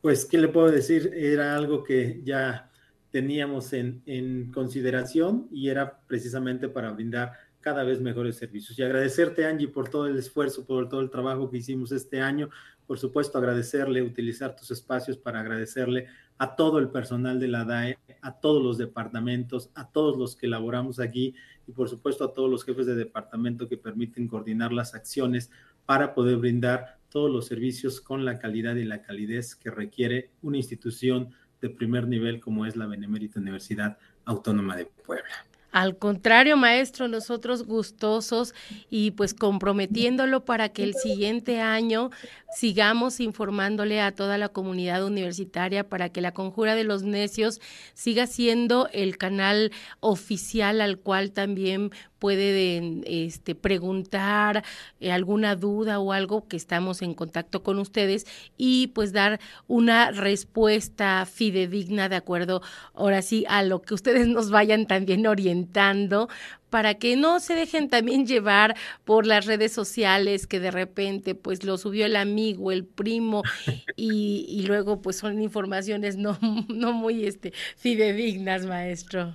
Pues, 0.00 0.24
¿qué 0.24 0.38
le 0.38 0.48
puedo 0.48 0.70
decir? 0.70 1.12
Era 1.14 1.54
algo 1.54 1.84
que 1.84 2.20
ya 2.24 2.70
teníamos 3.10 3.72
en, 3.74 4.02
en 4.06 4.50
consideración 4.50 5.48
y 5.52 5.68
era 5.68 6.00
precisamente 6.06 6.68
para 6.68 6.90
brindar 6.90 7.32
cada 7.62 7.84
vez 7.84 8.00
mejores 8.00 8.36
servicios. 8.36 8.78
Y 8.78 8.82
agradecerte, 8.82 9.46
Angie, 9.46 9.68
por 9.68 9.88
todo 9.88 10.06
el 10.06 10.18
esfuerzo, 10.18 10.66
por 10.66 10.88
todo 10.88 11.00
el 11.00 11.08
trabajo 11.08 11.50
que 11.50 11.58
hicimos 11.58 11.92
este 11.92 12.20
año. 12.20 12.50
Por 12.86 12.98
supuesto, 12.98 13.38
agradecerle, 13.38 14.02
utilizar 14.02 14.54
tus 14.54 14.70
espacios 14.70 15.16
para 15.16 15.40
agradecerle 15.40 16.08
a 16.38 16.56
todo 16.56 16.78
el 16.78 16.88
personal 16.88 17.38
de 17.38 17.48
la 17.48 17.64
DAE, 17.64 17.98
a 18.20 18.40
todos 18.40 18.62
los 18.62 18.76
departamentos, 18.76 19.70
a 19.74 19.88
todos 19.88 20.18
los 20.18 20.36
que 20.36 20.46
elaboramos 20.46 20.98
aquí 20.98 21.34
y 21.66 21.72
por 21.72 21.88
supuesto 21.88 22.24
a 22.24 22.32
todos 22.32 22.50
los 22.50 22.64
jefes 22.64 22.86
de 22.86 22.96
departamento 22.96 23.68
que 23.68 23.76
permiten 23.76 24.26
coordinar 24.26 24.72
las 24.72 24.94
acciones 24.94 25.50
para 25.86 26.14
poder 26.14 26.38
brindar 26.38 26.98
todos 27.08 27.30
los 27.30 27.46
servicios 27.46 28.00
con 28.00 28.24
la 28.24 28.38
calidad 28.38 28.74
y 28.74 28.84
la 28.84 29.02
calidez 29.02 29.54
que 29.54 29.70
requiere 29.70 30.30
una 30.42 30.56
institución 30.56 31.30
de 31.60 31.70
primer 31.70 32.08
nivel 32.08 32.40
como 32.40 32.66
es 32.66 32.74
la 32.74 32.86
Benemérita 32.86 33.38
Universidad 33.38 33.98
Autónoma 34.24 34.76
de 34.76 34.86
Puebla. 34.86 35.51
Al 35.72 35.96
contrario, 35.96 36.58
maestro, 36.58 37.08
nosotros 37.08 37.64
gustosos 37.64 38.54
y 38.90 39.12
pues 39.12 39.32
comprometiéndolo 39.32 40.44
para 40.44 40.68
que 40.68 40.82
el 40.84 40.94
siguiente 40.94 41.62
año 41.62 42.10
sigamos 42.54 43.20
informándole 43.20 44.02
a 44.02 44.12
toda 44.12 44.36
la 44.36 44.50
comunidad 44.50 45.02
universitaria 45.02 45.88
para 45.88 46.10
que 46.10 46.20
la 46.20 46.32
Conjura 46.32 46.74
de 46.74 46.84
los 46.84 47.04
Necios 47.04 47.58
siga 47.94 48.26
siendo 48.26 48.90
el 48.92 49.16
canal 49.16 49.72
oficial 50.00 50.82
al 50.82 50.98
cual 50.98 51.32
también 51.32 51.90
puede 52.22 53.02
este, 53.26 53.56
preguntar 53.56 54.62
eh, 55.00 55.10
alguna 55.10 55.56
duda 55.56 55.98
o 55.98 56.12
algo 56.12 56.46
que 56.46 56.56
estamos 56.56 57.02
en 57.02 57.14
contacto 57.14 57.64
con 57.64 57.80
ustedes 57.80 58.28
y 58.56 58.92
pues 58.94 59.12
dar 59.12 59.40
una 59.66 60.12
respuesta 60.12 61.26
fidedigna 61.26 62.08
de 62.08 62.14
acuerdo 62.14 62.62
ahora 62.94 63.22
sí 63.22 63.44
a 63.48 63.64
lo 63.64 63.82
que 63.82 63.94
ustedes 63.94 64.28
nos 64.28 64.52
vayan 64.52 64.86
también 64.86 65.26
orientando 65.26 66.28
para 66.70 66.94
que 66.94 67.16
no 67.16 67.40
se 67.40 67.56
dejen 67.56 67.88
también 67.88 68.24
llevar 68.24 68.76
por 69.04 69.26
las 69.26 69.46
redes 69.46 69.72
sociales 69.72 70.46
que 70.46 70.60
de 70.60 70.70
repente 70.70 71.34
pues 71.34 71.64
lo 71.64 71.76
subió 71.76 72.06
el 72.06 72.14
amigo, 72.14 72.70
el 72.70 72.84
primo 72.84 73.42
y, 73.96 74.46
y 74.48 74.62
luego 74.68 75.02
pues 75.02 75.16
son 75.16 75.42
informaciones 75.42 76.16
no, 76.16 76.38
no 76.68 76.92
muy 76.92 77.26
este, 77.26 77.52
fidedignas, 77.76 78.64
maestro. 78.64 79.34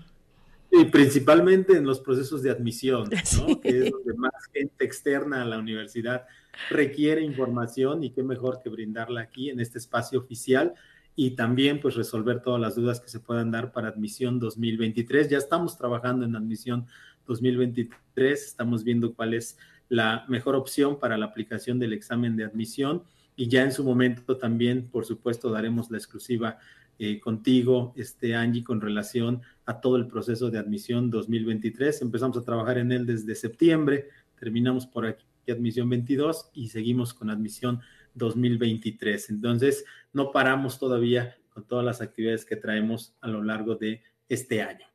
Y 0.71 0.85
principalmente 0.85 1.77
en 1.77 1.85
los 1.85 1.99
procesos 1.99 2.43
de 2.43 2.51
admisión, 2.51 3.09
¿no? 3.37 3.59
que 3.59 3.69
es 3.69 3.91
donde 3.91 4.13
más 4.15 4.33
gente 4.53 4.85
externa 4.85 5.41
a 5.41 5.45
la 5.45 5.59
universidad 5.59 6.25
requiere 6.69 7.21
información 7.21 8.03
y 8.03 8.11
qué 8.11 8.23
mejor 8.23 8.59
que 8.61 8.69
brindarla 8.69 9.21
aquí 9.21 9.49
en 9.49 9.59
este 9.59 9.77
espacio 9.77 10.19
oficial 10.19 10.73
y 11.15 11.31
también 11.31 11.79
pues 11.79 11.95
resolver 11.95 12.41
todas 12.41 12.61
las 12.61 12.75
dudas 12.75 12.99
que 12.99 13.09
se 13.09 13.19
puedan 13.19 13.51
dar 13.51 13.71
para 13.71 13.89
admisión 13.89 14.39
2023. 14.39 15.29
Ya 15.29 15.37
estamos 15.37 15.77
trabajando 15.77 16.25
en 16.25 16.35
admisión 16.35 16.85
2023, 17.25 18.43
estamos 18.43 18.83
viendo 18.83 19.13
cuál 19.13 19.33
es 19.33 19.57
la 19.89 20.25
mejor 20.27 20.55
opción 20.55 20.99
para 20.99 21.17
la 21.17 21.25
aplicación 21.25 21.79
del 21.79 21.93
examen 21.93 22.35
de 22.35 22.43
admisión 22.43 23.03
y 23.35 23.47
ya 23.47 23.63
en 23.63 23.71
su 23.71 23.83
momento 23.83 24.37
también, 24.37 24.89
por 24.89 25.05
supuesto, 25.05 25.49
daremos 25.49 25.89
la 25.89 25.97
exclusiva 25.97 26.59
eh, 26.99 27.19
contigo, 27.19 27.93
este 27.95 28.35
Angie, 28.35 28.63
con 28.63 28.81
relación 28.81 29.41
a 29.67 29.79
todo 29.79 29.97
el 29.97 30.07
proceso 30.07 30.49
de 30.49 30.57
admisión 30.57 31.11
2023. 31.11 32.01
Empezamos 32.01 32.37
a 32.37 32.43
trabajar 32.43 32.79
en 32.79 32.91
él 32.91 33.05
desde 33.05 33.35
septiembre, 33.35 34.07
terminamos 34.39 34.87
por 34.87 35.05
aquí 35.05 35.23
admisión 35.51 35.89
22 35.89 36.49
y 36.53 36.69
seguimos 36.69 37.13
con 37.13 37.29
admisión 37.29 37.81
2023. 38.15 39.29
Entonces, 39.29 39.85
no 40.13 40.31
paramos 40.31 40.79
todavía 40.79 41.37
con 41.53 41.65
todas 41.65 41.85
las 41.85 42.01
actividades 42.01 42.45
que 42.45 42.55
traemos 42.55 43.13
a 43.21 43.27
lo 43.27 43.43
largo 43.43 43.75
de 43.75 44.01
este 44.29 44.61
año. 44.61 44.85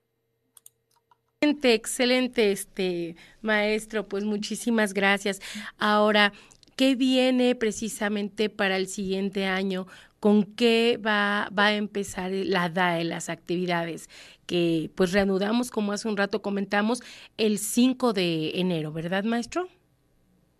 Excelente, 1.40 1.74
excelente, 1.74 2.52
este 2.52 3.16
maestro, 3.40 4.06
pues 4.08 4.24
muchísimas 4.24 4.94
gracias. 4.94 5.40
Ahora, 5.76 6.32
¿qué 6.76 6.94
viene 6.94 7.54
precisamente 7.54 8.48
para 8.48 8.76
el 8.76 8.86
siguiente 8.86 9.46
año? 9.46 9.86
con 10.22 10.44
qué 10.44 11.00
va, 11.04 11.50
va 11.58 11.66
a 11.66 11.74
empezar 11.74 12.30
la 12.30 12.68
DAE, 12.68 13.02
las 13.02 13.28
actividades 13.28 14.08
que 14.52 14.90
pues 14.94 15.12
reanudamos, 15.12 15.70
como 15.70 15.92
hace 15.92 16.08
un 16.08 16.18
rato 16.18 16.42
comentamos, 16.42 17.00
el 17.38 17.56
5 17.56 18.12
de 18.12 18.60
enero, 18.60 18.92
¿verdad, 18.92 19.24
maestro? 19.24 19.66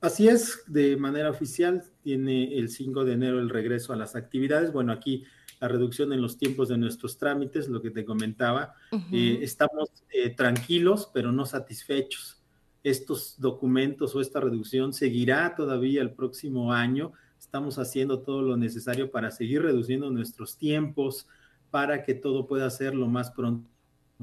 Así 0.01 0.29
es, 0.29 0.63
de 0.67 0.97
manera 0.97 1.29
oficial 1.29 1.85
tiene 2.03 2.57
el 2.57 2.71
5 2.71 3.05
de 3.05 3.13
enero 3.13 3.39
el 3.39 3.51
regreso 3.51 3.93
a 3.93 3.97
las 3.97 4.17
actividades. 4.17 4.73
Bueno, 4.73 4.93
aquí 4.93 5.25
la 5.61 5.69
reducción 5.69 6.15
en 6.15 6.23
los 6.23 6.39
tiempos 6.39 6.71
de 6.71 6.79
nuestros 6.79 7.19
trámites, 7.19 7.69
lo 7.69 7.83
que 7.83 7.91
te 7.91 8.07
comentaba. 8.07 8.73
Eh, 9.13 9.41
estamos 9.43 9.91
eh, 10.09 10.31
tranquilos, 10.31 11.11
pero 11.13 11.31
no 11.31 11.45
satisfechos. 11.45 12.41
Estos 12.83 13.39
documentos 13.41 14.15
o 14.15 14.23
esta 14.23 14.41
reducción 14.41 14.95
seguirá 14.95 15.55
todavía 15.55 16.01
el 16.01 16.13
próximo 16.13 16.73
año 16.73 17.13
estamos 17.39 17.79
haciendo 17.79 18.21
todo 18.21 18.41
lo 18.41 18.57
necesario 18.57 19.11
para 19.11 19.31
seguir 19.31 19.61
reduciendo 19.61 20.11
nuestros 20.11 20.57
tiempos, 20.57 21.29
para 21.71 22.05
que 22.05 22.15
todo 22.15 22.47
pueda 22.47 22.71
ser 22.71 22.95
lo 22.95 23.07
más 23.07 23.31
pronto 23.33 23.72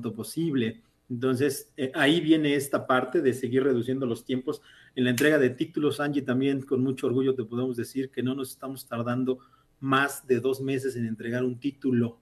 posible. 0.01 0.81
Entonces, 1.09 1.71
eh, 1.75 1.91
ahí 1.95 2.21
viene 2.21 2.55
esta 2.55 2.85
parte 2.85 3.21
de 3.21 3.33
seguir 3.33 3.63
reduciendo 3.63 4.05
los 4.05 4.25
tiempos. 4.25 4.61
En 4.95 5.05
la 5.05 5.09
entrega 5.09 5.39
de 5.39 5.49
títulos, 5.49 5.99
Angie, 5.99 6.21
también 6.21 6.61
con 6.61 6.83
mucho 6.83 7.07
orgullo 7.07 7.35
te 7.35 7.43
podemos 7.43 7.75
decir 7.75 8.11
que 8.11 8.23
no 8.23 8.35
nos 8.35 8.51
estamos 8.51 8.87
tardando 8.87 9.39
más 9.79 10.27
de 10.27 10.39
dos 10.39 10.61
meses 10.61 10.95
en 10.95 11.05
entregar 11.05 11.43
un 11.43 11.59
título 11.59 12.19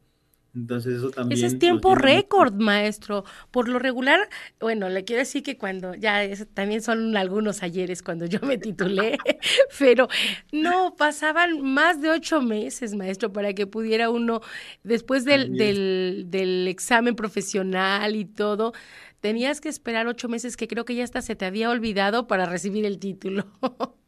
entonces 0.57 0.97
eso 0.97 1.11
también... 1.11 1.37
Ese 1.37 1.47
es 1.47 1.59
tiempo 1.59 1.93
récord, 1.93 2.53
maestro. 2.55 3.23
Por 3.51 3.69
lo 3.69 3.77
regular, 3.77 4.27
bueno, 4.59 4.89
le 4.89 5.03
quiero 5.03 5.19
decir 5.19 5.43
que 5.43 5.57
cuando, 5.57 5.93
ya 5.93 6.21
también 6.53 6.81
son 6.81 7.15
algunos 7.15 7.61
ayeres 7.61 8.01
cuando 8.01 8.25
yo 8.25 8.39
me 8.41 8.57
titulé, 8.57 9.17
pero 9.79 10.07
no, 10.51 10.95
pasaban 10.95 11.61
más 11.61 12.01
de 12.01 12.09
ocho 12.09 12.41
meses, 12.41 12.95
maestro, 12.95 13.31
para 13.31 13.53
que 13.53 13.67
pudiera 13.67 14.09
uno, 14.09 14.41
después 14.83 15.25
del, 15.25 15.55
del, 15.55 16.25
del 16.27 16.67
examen 16.67 17.15
profesional 17.15 18.15
y 18.15 18.25
todo, 18.25 18.73
tenías 19.19 19.61
que 19.61 19.69
esperar 19.69 20.07
ocho 20.07 20.27
meses 20.27 20.57
que 20.57 20.67
creo 20.67 20.85
que 20.85 20.95
ya 20.95 21.03
hasta 21.03 21.21
se 21.21 21.35
te 21.35 21.45
había 21.45 21.69
olvidado 21.69 22.27
para 22.27 22.45
recibir 22.45 22.85
el 22.85 22.97
título. 22.97 23.45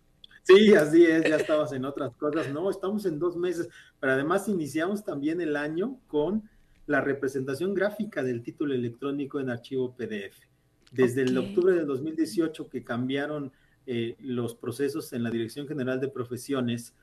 Sí, 0.49 0.73
así 0.73 1.05
es, 1.05 1.29
ya 1.29 1.35
estabas 1.35 1.73
en 1.73 1.85
otras 1.85 2.15
cosas. 2.15 2.51
No, 2.51 2.71
estamos 2.71 3.05
en 3.05 3.19
dos 3.19 3.37
meses, 3.37 3.69
pero 3.99 4.13
además 4.13 4.47
iniciamos 4.47 5.05
también 5.05 5.41
el 5.41 5.55
año 5.55 5.99
con 6.07 6.49
la 6.87 7.01
representación 7.01 7.75
gráfica 7.75 8.23
del 8.23 8.41
título 8.41 8.73
electrónico 8.73 9.39
en 9.39 9.51
archivo 9.51 9.95
PDF. 9.95 10.39
Desde 10.91 11.21
el 11.21 11.37
octubre 11.37 11.75
del 11.75 11.85
2018 11.85 12.67
que 12.67 12.83
cambiaron 12.83 13.51
eh, 13.85 14.15
los 14.21 14.55
procesos 14.55 15.13
en 15.13 15.21
la 15.21 15.29
Dirección 15.29 15.67
General 15.67 15.99
de 15.99 16.07
Profesiones, 16.07 16.95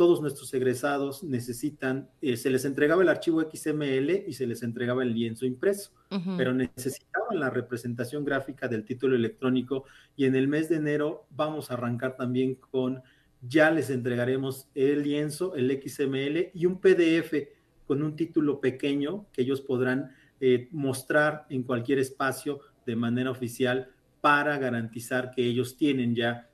todos 0.00 0.22
nuestros 0.22 0.54
egresados 0.54 1.22
necesitan, 1.22 2.08
eh, 2.22 2.38
se 2.38 2.48
les 2.48 2.64
entregaba 2.64 3.02
el 3.02 3.10
archivo 3.10 3.42
XML 3.42 4.24
y 4.26 4.32
se 4.32 4.46
les 4.46 4.62
entregaba 4.62 5.02
el 5.02 5.12
lienzo 5.12 5.44
impreso, 5.44 5.90
pero 6.38 6.54
necesitaban 6.54 7.38
la 7.38 7.50
representación 7.50 8.24
gráfica 8.24 8.66
del 8.66 8.86
título 8.86 9.14
electrónico 9.14 9.84
y 10.16 10.24
en 10.24 10.36
el 10.36 10.48
mes 10.48 10.70
de 10.70 10.76
enero 10.76 11.26
vamos 11.28 11.70
a 11.70 11.74
arrancar 11.74 12.16
también 12.16 12.54
con, 12.54 13.02
ya 13.42 13.70
les 13.70 13.90
entregaremos 13.90 14.70
el 14.74 15.02
lienzo, 15.02 15.54
el 15.54 15.70
XML 15.70 16.50
y 16.54 16.64
un 16.64 16.80
PDF 16.80 17.34
con 17.86 18.02
un 18.02 18.16
título 18.16 18.58
pequeño 18.58 19.26
que 19.34 19.42
ellos 19.42 19.60
podrán 19.60 20.12
eh, 20.40 20.68
mostrar 20.72 21.44
en 21.50 21.62
cualquier 21.62 21.98
espacio 21.98 22.60
de 22.86 22.96
manera 22.96 23.30
oficial 23.30 23.90
para 24.22 24.56
garantizar 24.56 25.30
que 25.30 25.44
ellos 25.44 25.76
tienen 25.76 26.14
ya 26.14 26.48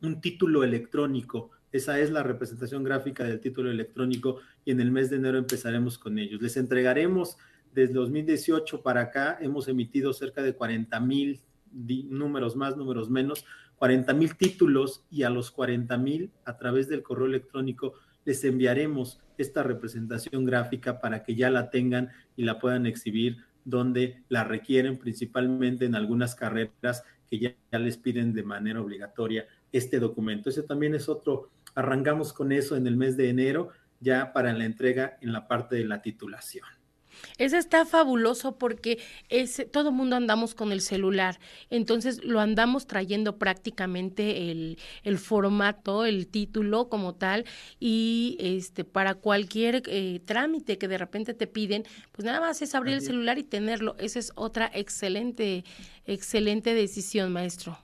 un 0.00 0.22
título 0.22 0.64
electrónico 0.64 1.50
esa 1.72 1.98
es 2.00 2.10
la 2.10 2.22
representación 2.22 2.84
gráfica 2.84 3.24
del 3.24 3.40
título 3.40 3.70
electrónico 3.70 4.38
y 4.64 4.70
en 4.70 4.80
el 4.80 4.90
mes 4.90 5.10
de 5.10 5.16
enero 5.16 5.38
empezaremos 5.38 5.98
con 5.98 6.18
ellos. 6.18 6.40
Les 6.40 6.56
entregaremos 6.56 7.36
desde 7.74 7.94
2018 7.94 8.82
para 8.82 9.02
acá, 9.02 9.38
hemos 9.40 9.68
emitido 9.68 10.12
cerca 10.12 10.42
de 10.42 10.54
40 10.54 10.98
mil 11.00 11.40
números 11.72 12.56
más, 12.56 12.76
números 12.76 13.10
menos, 13.10 13.44
40 13.76 14.14
mil 14.14 14.36
títulos 14.36 15.04
y 15.10 15.24
a 15.24 15.30
los 15.30 15.50
40 15.50 15.98
mil 15.98 16.30
a 16.44 16.56
través 16.56 16.88
del 16.88 17.02
correo 17.02 17.26
electrónico 17.26 17.94
les 18.24 18.42
enviaremos 18.44 19.20
esta 19.36 19.62
representación 19.62 20.44
gráfica 20.44 21.00
para 21.00 21.22
que 21.22 21.34
ya 21.34 21.50
la 21.50 21.70
tengan 21.70 22.10
y 22.36 22.44
la 22.44 22.58
puedan 22.58 22.86
exhibir 22.86 23.38
donde 23.64 24.22
la 24.28 24.44
requieren, 24.44 24.96
principalmente 24.96 25.84
en 25.84 25.94
algunas 25.94 26.34
carreras 26.34 27.04
que 27.28 27.38
ya, 27.38 27.54
ya 27.70 27.78
les 27.78 27.98
piden 27.98 28.32
de 28.32 28.42
manera 28.42 28.80
obligatoria 28.80 29.46
este 29.72 29.98
documento. 29.98 30.48
Ese 30.48 30.62
también 30.62 30.94
es 30.94 31.08
otro 31.08 31.50
Arrancamos 31.76 32.32
con 32.32 32.50
eso 32.50 32.74
en 32.74 32.88
el 32.88 32.96
mes 32.96 33.16
de 33.16 33.28
enero, 33.28 33.68
ya 34.00 34.32
para 34.32 34.52
la 34.52 34.64
entrega 34.64 35.18
en 35.20 35.32
la 35.32 35.46
parte 35.46 35.76
de 35.76 35.84
la 35.84 36.02
titulación. 36.02 36.66
Eso 37.38 37.56
está 37.56 37.84
fabuloso 37.84 38.58
porque 38.58 38.98
es, 39.28 39.66
todo 39.72 39.92
mundo 39.92 40.16
andamos 40.16 40.54
con 40.54 40.72
el 40.72 40.80
celular, 40.80 41.38
entonces 41.70 42.22
lo 42.24 42.40
andamos 42.40 42.86
trayendo 42.86 43.38
prácticamente 43.38 44.50
el, 44.50 44.78
el 45.02 45.18
formato, 45.18 46.04
el 46.04 46.28
título 46.28 46.88
como 46.88 47.14
tal, 47.14 47.44
y 47.80 48.36
este 48.40 48.84
para 48.84 49.14
cualquier 49.14 49.82
eh, 49.86 50.20
trámite 50.24 50.78
que 50.78 50.88
de 50.88 50.98
repente 50.98 51.34
te 51.34 51.46
piden, 51.46 51.84
pues 52.12 52.24
nada 52.24 52.40
más 52.40 52.62
es 52.62 52.74
abrir 52.74 52.94
el 52.94 53.02
celular 53.02 53.38
y 53.38 53.44
tenerlo. 53.44 53.96
Esa 53.98 54.18
es 54.18 54.32
otra 54.34 54.70
excelente, 54.74 55.64
excelente 56.06 56.74
decisión, 56.74 57.32
maestro. 57.32 57.78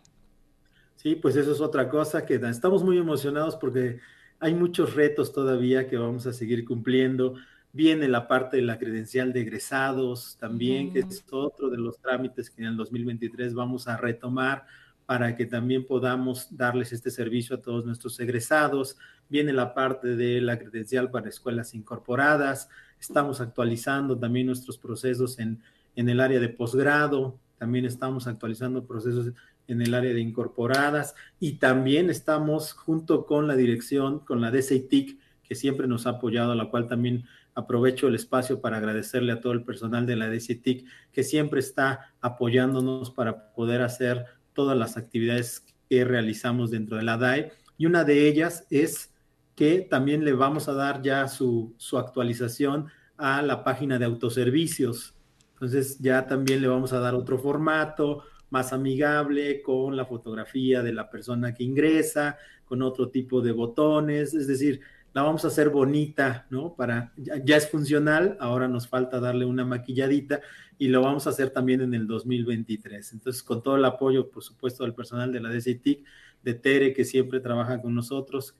Sí, 1.02 1.16
pues 1.16 1.35
eso 1.35 1.50
es 1.50 1.61
otra 1.61 1.88
cosa 1.88 2.25
que 2.25 2.37
estamos 2.37 2.85
muy 2.85 2.97
emocionados 2.97 3.56
porque 3.56 3.99
hay 4.38 4.54
muchos 4.54 4.94
retos 4.94 5.32
todavía 5.32 5.88
que 5.88 5.97
vamos 5.97 6.28
a 6.28 6.32
seguir 6.32 6.64
cumpliendo. 6.64 7.35
Viene 7.73 8.06
la 8.06 8.28
parte 8.28 8.59
de 8.59 8.62
la 8.62 8.78
credencial 8.78 9.32
de 9.32 9.40
egresados 9.40 10.37
también, 10.38 10.92
que 10.92 11.00
es 11.00 11.25
otro 11.32 11.71
de 11.71 11.78
los 11.78 11.99
trámites 11.99 12.50
que 12.50 12.62
en 12.62 12.68
el 12.68 12.76
2023 12.76 13.52
vamos 13.52 13.88
a 13.88 13.97
retomar 13.97 14.64
para 15.04 15.35
que 15.35 15.44
también 15.44 15.88
podamos 15.88 16.56
darles 16.56 16.92
este 16.92 17.11
servicio 17.11 17.56
a 17.56 17.62
todos 17.62 17.85
nuestros 17.85 18.21
egresados. 18.21 18.97
Viene 19.28 19.52
la 19.52 19.75
parte 19.75 20.14
de 20.14 20.40
la 20.40 20.56
credencial 20.56 21.11
para 21.11 21.28
escuelas 21.28 21.75
incorporadas. 21.75 22.68
Estamos 23.00 23.40
actualizando 23.40 24.16
también 24.16 24.47
nuestros 24.47 24.78
procesos 24.78 25.40
en, 25.40 25.61
en 25.97 26.09
el 26.09 26.21
área 26.21 26.38
de 26.38 26.49
posgrado 26.49 27.40
también 27.62 27.85
estamos 27.85 28.26
actualizando 28.26 28.88
procesos 28.88 29.35
en 29.69 29.81
el 29.81 29.95
área 29.95 30.12
de 30.12 30.21
incorporadas 30.21 31.14
y 31.40 31.54
también 31.54 32.11
estamos 32.11 32.73
junto 32.73 33.26
con 33.26 33.47
la 33.47 33.57
dirección, 33.57 34.21
con 34.21 34.40
la 34.40 34.50
DCITIC, 34.50 35.19
que 35.42 35.54
siempre 35.54 35.87
nos 35.87 36.07
ha 36.07 36.11
apoyado, 36.11 36.52
a 36.52 36.57
la 36.57 36.71
cual 36.71 36.88
también 36.88 37.25
aprovecho 37.54 38.09
el 38.09 38.14
espacio 38.14 38.61
para 38.61 38.78
agradecerle 38.78 39.33
a 39.33 39.40
todo 39.40 39.52
el 39.52 39.64
personal 39.64 40.07
de 40.07 40.16
la 40.16 40.28
DCITIC, 40.28 40.87
que 41.12 41.23
siempre 41.23 41.61
está 41.61 42.12
apoyándonos 42.21 43.11
para 43.11 43.52
poder 43.52 43.83
hacer 43.83 44.25
todas 44.52 44.76
las 44.76 44.97
actividades 44.97 45.64
que 45.88 46.04
realizamos 46.04 46.71
dentro 46.71 46.97
de 46.97 47.02
la 47.02 47.19
DAE. 47.19 47.52
Y 47.76 47.87
una 47.87 48.04
de 48.04 48.28
ellas 48.28 48.66
es 48.71 49.12
que 49.54 49.81
también 49.81 50.25
le 50.25 50.33
vamos 50.33 50.69
a 50.69 50.73
dar 50.73 51.02
ya 51.02 51.28
su, 51.28 51.75
su 51.76 51.99
actualización 51.99 52.87
a 53.19 53.42
la 53.42 53.64
página 53.64 53.99
de 53.99 54.07
autoservicios. 54.07 55.14
Entonces 55.54 55.99
ya 55.99 56.26
también 56.26 56.62
le 56.62 56.69
vamos 56.69 56.92
a 56.92 57.00
dar 57.00 57.14
otro 57.14 57.38
formato 57.38 58.25
más 58.52 58.75
amigable 58.75 59.62
con 59.62 59.97
la 59.97 60.04
fotografía 60.04 60.82
de 60.82 60.92
la 60.92 61.09
persona 61.09 61.54
que 61.54 61.64
ingresa, 61.64 62.37
con 62.66 62.82
otro 62.82 63.09
tipo 63.09 63.40
de 63.40 63.50
botones, 63.50 64.35
es 64.35 64.47
decir, 64.47 64.82
la 65.14 65.23
vamos 65.23 65.44
a 65.47 65.49
hacer 65.49 65.71
bonita, 65.71 66.47
¿no? 66.50 66.75
Para, 66.75 67.14
ya, 67.16 67.56
es 67.56 67.71
funcional, 67.71 68.37
ahora 68.40 68.68
nos 68.68 68.87
falta 68.87 69.21
darle 69.21 69.47
una 69.47 69.64
maquilladita 69.64 70.42
y 70.76 70.88
lo 70.88 71.00
vamos 71.00 71.26
a 71.26 71.30
hacer 71.30 71.49
también 71.49 71.80
en 71.80 71.94
el 71.94 72.06
2023. 72.06 73.14
Entonces, 73.14 73.42
con 73.42 73.62
todo 73.62 73.76
el 73.76 73.85
apoyo, 73.87 74.30
por 74.30 74.42
supuesto, 74.42 74.85
del 74.85 74.94
personal 74.94 75.32
de 75.32 75.40
la 75.40 75.49
DCTIC, 75.49 76.04
de 76.42 76.54
Tere, 76.54 76.92
que 76.92 77.06
siempre 77.06 77.40
trabaja 77.40 77.80
con 77.80 77.94
nosotros, 77.94 78.54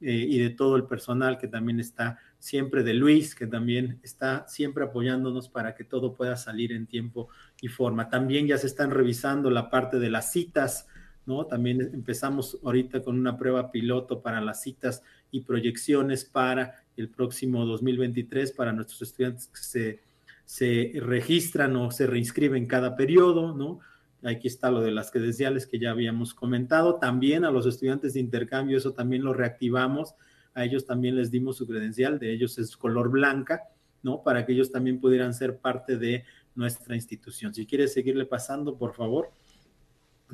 eh, 0.00 0.26
y 0.28 0.38
de 0.38 0.50
todo 0.50 0.76
el 0.76 0.84
personal 0.84 1.38
que 1.38 1.48
también 1.48 1.80
está 1.80 2.18
siempre, 2.38 2.84
de 2.84 2.94
Luis, 2.94 3.34
que 3.34 3.46
también 3.46 3.98
está 4.02 4.46
siempre 4.46 4.84
apoyándonos 4.84 5.48
para 5.48 5.74
que 5.74 5.84
todo 5.84 6.14
pueda 6.14 6.36
salir 6.36 6.72
en 6.72 6.86
tiempo 6.86 7.28
y 7.60 7.68
forma. 7.68 8.08
También 8.08 8.46
ya 8.46 8.58
se 8.58 8.68
están 8.68 8.90
revisando 8.92 9.50
la 9.50 9.70
parte 9.70 9.98
de 9.98 10.10
las 10.10 10.30
citas, 10.30 10.86
¿no? 11.26 11.46
También 11.46 11.80
empezamos 11.80 12.58
ahorita 12.62 13.02
con 13.02 13.18
una 13.18 13.36
prueba 13.36 13.70
piloto 13.72 14.22
para 14.22 14.40
las 14.40 14.62
citas 14.62 15.02
y 15.30 15.40
proyecciones 15.40 16.24
para 16.24 16.84
el 16.96 17.08
próximo 17.08 17.66
2023 17.66 18.52
para 18.52 18.72
nuestros 18.72 19.02
estudiantes 19.02 19.48
que 19.48 19.60
se, 19.60 20.00
se 20.44 20.92
registran 21.00 21.74
o 21.76 21.90
se 21.90 22.06
reinscriben 22.06 22.66
cada 22.66 22.96
periodo, 22.96 23.54
¿no? 23.54 23.80
Aquí 24.24 24.48
está 24.48 24.70
lo 24.70 24.80
de 24.80 24.90
las 24.90 25.10
credenciales 25.10 25.66
que 25.66 25.78
ya 25.78 25.90
habíamos 25.90 26.34
comentado. 26.34 26.96
También 26.96 27.44
a 27.44 27.50
los 27.50 27.66
estudiantes 27.66 28.14
de 28.14 28.20
intercambio, 28.20 28.76
eso 28.76 28.92
también 28.92 29.22
lo 29.22 29.32
reactivamos. 29.32 30.14
A 30.54 30.64
ellos 30.64 30.86
también 30.86 31.14
les 31.14 31.30
dimos 31.30 31.56
su 31.56 31.66
credencial, 31.66 32.18
de 32.18 32.32
ellos 32.32 32.58
es 32.58 32.76
color 32.76 33.10
blanca, 33.10 33.62
¿no? 34.02 34.22
Para 34.22 34.44
que 34.44 34.52
ellos 34.52 34.72
también 34.72 35.00
pudieran 35.00 35.32
ser 35.34 35.58
parte 35.58 35.96
de 35.96 36.24
nuestra 36.56 36.96
institución. 36.96 37.54
Si 37.54 37.64
quieres 37.64 37.92
seguirle 37.92 38.26
pasando, 38.26 38.76
por 38.76 38.94
favor. 38.94 39.30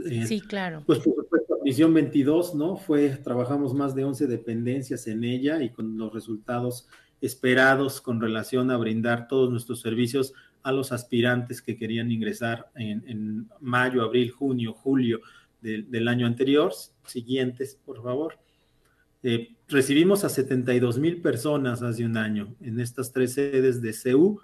Eh, 0.04 0.26
sí, 0.26 0.40
claro. 0.40 0.82
Pues 0.86 1.00
por 1.00 1.14
supuesto, 1.14 1.58
misión 1.62 1.92
22, 1.92 2.54
¿no? 2.54 2.76
Fue, 2.76 3.10
trabajamos 3.10 3.74
más 3.74 3.94
de 3.94 4.04
11 4.04 4.26
dependencias 4.26 5.06
en 5.06 5.24
ella 5.24 5.62
y 5.62 5.68
con 5.68 5.98
los 5.98 6.12
resultados 6.12 6.88
esperados 7.20 8.00
con 8.00 8.20
relación 8.20 8.70
a 8.70 8.76
brindar 8.76 9.28
todos 9.28 9.50
nuestros 9.50 9.80
servicios 9.80 10.32
a 10.64 10.72
los 10.72 10.90
aspirantes 10.90 11.62
que 11.62 11.76
querían 11.76 12.10
ingresar 12.10 12.70
en, 12.74 13.48
mayo, 13.60 14.02
abril, 14.02 14.30
junio, 14.30 14.72
julio 14.72 15.20
del 15.60 16.08
año 16.08 16.26
anterior. 16.26 16.72
Siguientes, 17.06 17.78
por 17.84 18.02
favor. 18.02 18.38
Eh, 19.22 19.54
recibimos 19.68 20.24
a 20.24 20.28
72 20.28 20.98
mil 20.98 21.22
personas 21.22 21.82
hace 21.82 22.04
un 22.04 22.16
año 22.16 22.54
en 22.60 22.80
estas 22.80 23.12
tres 23.12 23.34
sedes 23.34 23.80
de 23.80 23.92
CEU, 23.92 24.40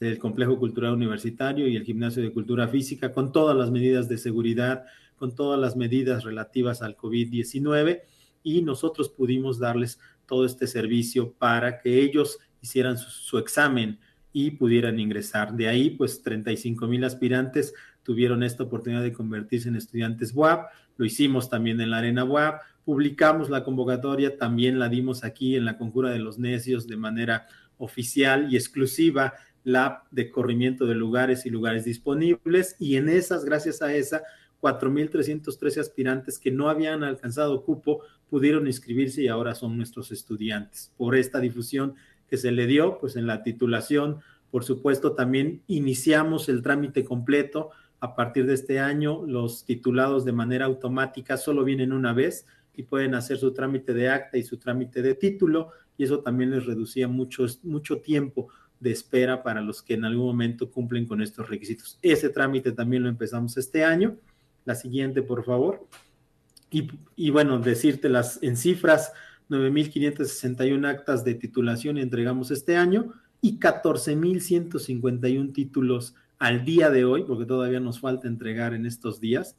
el 0.00 0.18
Complejo 0.18 0.58
Cultural 0.58 0.94
Universitario 0.94 1.66
y 1.66 1.76
el 1.76 1.84
Gimnasio 1.84 2.22
de 2.22 2.32
Cultura 2.32 2.68
Física, 2.68 3.12
con 3.12 3.32
todas 3.32 3.56
las 3.56 3.70
medidas 3.70 4.08
de 4.08 4.16
seguridad, 4.16 4.84
con 5.16 5.34
todas 5.34 5.58
las 5.58 5.76
medidas 5.76 6.24
relativas 6.24 6.82
al 6.82 6.96
COVID-19 6.96 8.02
y 8.42 8.62
nosotros 8.62 9.08
pudimos 9.08 9.58
darles 9.58 9.98
todo 10.26 10.44
este 10.44 10.66
servicio 10.66 11.32
para 11.32 11.78
que 11.78 12.00
ellos 12.02 12.38
hicieran 12.60 12.96
su 12.98 13.38
examen 13.38 13.98
y 14.32 14.52
pudieran 14.52 14.98
ingresar. 14.98 15.54
De 15.54 15.68
ahí, 15.68 15.90
pues 15.90 16.22
35 16.22 16.86
mil 16.86 17.04
aspirantes 17.04 17.74
tuvieron 18.02 18.42
esta 18.42 18.64
oportunidad 18.64 19.02
de 19.02 19.12
convertirse 19.12 19.68
en 19.68 19.76
estudiantes 19.76 20.32
WAP. 20.34 20.70
Lo 20.96 21.04
hicimos 21.04 21.48
también 21.48 21.80
en 21.80 21.90
la 21.90 21.98
Arena 21.98 22.24
WAP. 22.24 22.60
Publicamos 22.84 23.50
la 23.50 23.64
convocatoria, 23.64 24.36
también 24.36 24.78
la 24.78 24.88
dimos 24.88 25.24
aquí 25.24 25.56
en 25.56 25.64
la 25.64 25.78
Conjura 25.78 26.10
de 26.10 26.18
los 26.18 26.38
Necios 26.38 26.86
de 26.86 26.96
manera 26.96 27.46
oficial 27.78 28.52
y 28.52 28.56
exclusiva, 28.56 29.34
la 29.64 30.04
de 30.10 30.30
corrimiento 30.30 30.86
de 30.86 30.94
lugares 30.94 31.46
y 31.46 31.50
lugares 31.50 31.84
disponibles. 31.84 32.76
Y 32.78 32.96
en 32.96 33.08
esas, 33.08 33.44
gracias 33.44 33.82
a 33.82 33.94
esa, 33.94 34.22
4.313 34.62 35.80
aspirantes 35.80 36.38
que 36.38 36.52
no 36.52 36.68
habían 36.68 37.02
alcanzado 37.02 37.64
cupo 37.64 38.02
pudieron 38.30 38.66
inscribirse 38.66 39.22
y 39.22 39.28
ahora 39.28 39.54
son 39.54 39.76
nuestros 39.76 40.12
estudiantes. 40.12 40.92
Por 40.96 41.16
esta 41.16 41.40
difusión 41.40 41.94
que 42.32 42.38
se 42.38 42.50
le 42.50 42.66
dio, 42.66 42.96
pues 42.98 43.16
en 43.16 43.26
la 43.26 43.42
titulación, 43.42 44.20
por 44.50 44.64
supuesto, 44.64 45.12
también 45.12 45.60
iniciamos 45.66 46.48
el 46.48 46.62
trámite 46.62 47.04
completo. 47.04 47.68
A 48.00 48.16
partir 48.16 48.46
de 48.46 48.54
este 48.54 48.80
año, 48.80 49.26
los 49.26 49.66
titulados 49.66 50.24
de 50.24 50.32
manera 50.32 50.64
automática 50.64 51.36
solo 51.36 51.62
vienen 51.62 51.92
una 51.92 52.14
vez 52.14 52.46
y 52.74 52.84
pueden 52.84 53.14
hacer 53.14 53.36
su 53.36 53.52
trámite 53.52 53.92
de 53.92 54.08
acta 54.08 54.38
y 54.38 54.44
su 54.44 54.56
trámite 54.56 55.02
de 55.02 55.14
título, 55.14 55.72
y 55.98 56.04
eso 56.04 56.20
también 56.20 56.52
les 56.52 56.64
reducía 56.64 57.06
mucho, 57.06 57.44
mucho 57.64 58.00
tiempo 58.00 58.48
de 58.80 58.92
espera 58.92 59.42
para 59.42 59.60
los 59.60 59.82
que 59.82 59.92
en 59.92 60.06
algún 60.06 60.24
momento 60.24 60.70
cumplen 60.70 61.04
con 61.04 61.20
estos 61.20 61.50
requisitos. 61.50 61.98
Ese 62.00 62.30
trámite 62.30 62.72
también 62.72 63.02
lo 63.02 63.10
empezamos 63.10 63.58
este 63.58 63.84
año. 63.84 64.16
La 64.64 64.74
siguiente, 64.74 65.20
por 65.20 65.44
favor. 65.44 65.86
Y, 66.70 66.88
y 67.14 67.28
bueno, 67.28 67.58
decírtelas 67.58 68.38
en 68.40 68.56
cifras, 68.56 69.12
9.561 69.52 70.88
actas 70.88 71.24
de 71.24 71.34
titulación 71.34 71.98
entregamos 71.98 72.50
este 72.50 72.76
año 72.76 73.12
y 73.42 73.58
14.151 73.58 75.52
títulos 75.52 76.14
al 76.38 76.64
día 76.64 76.88
de 76.90 77.04
hoy, 77.04 77.24
porque 77.24 77.44
todavía 77.44 77.78
nos 77.78 78.00
falta 78.00 78.28
entregar 78.28 78.72
en 78.72 78.86
estos 78.86 79.20
días. 79.20 79.56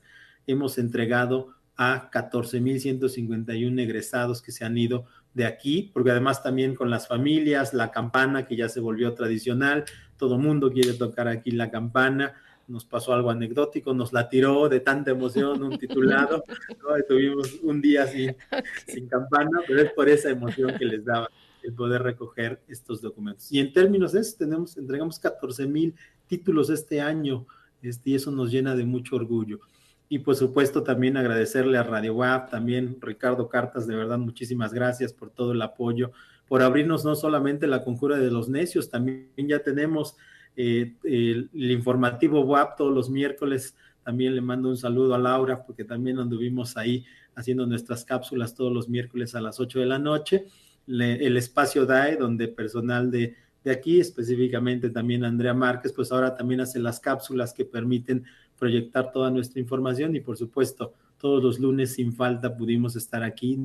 Hemos 0.47 0.79
entregado 0.79 1.49
a 1.75 2.09
14.151 2.11 3.79
egresados 3.79 4.41
que 4.41 4.51
se 4.51 4.65
han 4.65 4.77
ido 4.77 5.05
de 5.33 5.45
aquí, 5.45 5.91
porque 5.93 6.11
además 6.11 6.41
también 6.41 6.75
con 6.75 6.89
las 6.89 7.07
familias, 7.07 7.73
la 7.73 7.91
campana 7.91 8.45
que 8.45 8.55
ya 8.55 8.69
se 8.69 8.79
volvió 8.79 9.13
tradicional, 9.13 9.85
todo 10.17 10.37
mundo 10.37 10.71
quiere 10.71 10.93
tocar 10.93 11.27
aquí 11.27 11.51
la 11.51 11.69
campana, 11.71 12.33
nos 12.73 12.85
pasó 12.85 13.13
algo 13.13 13.29
anecdótico, 13.29 13.93
nos 13.93 14.11
la 14.11 14.27
tiró 14.27 14.67
de 14.67 14.79
tanta 14.79 15.11
emoción 15.11 15.61
un 15.61 15.77
titulado, 15.77 16.43
tuvimos 17.07 17.59
un 17.61 17.79
día 17.79 18.07
sin, 18.07 18.35
sin 18.87 19.07
campana, 19.07 19.61
pero 19.67 19.79
es 19.79 19.91
por 19.93 20.09
esa 20.09 20.31
emoción 20.31 20.75
que 20.75 20.85
les 20.85 21.05
daba 21.05 21.29
el 21.61 21.71
poder 21.73 22.01
recoger 22.01 22.59
estos 22.67 22.99
documentos. 22.99 23.51
Y 23.51 23.59
en 23.59 23.71
términos 23.71 24.13
de 24.13 24.21
eso, 24.21 24.35
tenemos, 24.39 24.75
entregamos 24.75 25.19
14 25.19 25.67
mil 25.67 25.93
títulos 26.25 26.71
este 26.71 26.99
año, 26.99 27.45
este, 27.83 28.09
y 28.09 28.15
eso 28.15 28.31
nos 28.31 28.51
llena 28.51 28.75
de 28.75 28.85
mucho 28.85 29.17
orgullo. 29.17 29.59
Y 30.09 30.19
por 30.19 30.35
supuesto 30.35 30.81
también 30.81 31.15
agradecerle 31.15 31.77
a 31.77 31.83
Radio 31.83 32.15
WAP, 32.15 32.49
también 32.49 32.97
Ricardo 32.99 33.49
Cartas, 33.49 33.85
de 33.85 33.95
verdad 33.95 34.17
muchísimas 34.17 34.73
gracias 34.73 35.13
por 35.13 35.29
todo 35.29 35.51
el 35.51 35.61
apoyo, 35.61 36.11
por 36.47 36.63
abrirnos 36.63 37.05
no 37.05 37.13
solamente 37.13 37.67
la 37.67 37.83
conjura 37.83 38.17
de 38.17 38.31
los 38.31 38.49
necios, 38.49 38.89
también 38.89 39.29
ya 39.37 39.59
tenemos 39.59 40.17
eh, 40.55 40.93
el, 41.03 41.49
informativo 41.53 42.41
WAP 42.41 42.77
todos 42.77 42.93
los 42.93 43.09
miércoles. 43.09 43.75
También 44.03 44.35
le 44.35 44.41
mando 44.41 44.69
un 44.69 44.77
saludo 44.77 45.15
a 45.15 45.17
Laura 45.17 45.63
porque 45.65 45.83
también 45.83 46.19
anduvimos 46.19 46.77
ahí 46.77 47.05
haciendo 47.35 47.65
nuestras 47.65 48.05
cápsulas 48.05 48.53
todos 48.53 48.71
los 48.71 48.89
miércoles 48.89 49.33
a 49.35 49.41
las 49.41 49.59
8 49.59 49.79
de 49.79 49.85
la 49.85 49.99
noche. 49.99 50.45
el 50.87 51.37
espacio 51.37 51.85
DAE, 51.85 52.17
donde 52.17 52.47
personal 52.49 53.09
de, 53.09 53.35
de 53.63 53.71
aquí, 53.71 53.99
específicamente 53.99 54.89
también 54.89 55.23
Andrea 55.23 55.53
Márquez, 55.53 55.93
pues 55.93 56.11
ahora 56.11 56.35
también 56.35 56.61
hace 56.61 56.79
las 56.79 56.99
cápsulas 56.99 57.53
que 57.53 57.65
permiten 57.65 58.25
proyectar 58.59 59.11
toda 59.11 59.31
nuestra 59.31 59.59
información 59.59 60.15
y 60.15 60.19
por 60.19 60.37
supuesto 60.37 60.93
todos 61.17 61.41
los 61.41 61.59
lunes 61.59 61.93
sin 61.93 62.13
falta 62.13 62.55
pudimos 62.55 62.95
estar 62.95 63.23
aquí, 63.23 63.57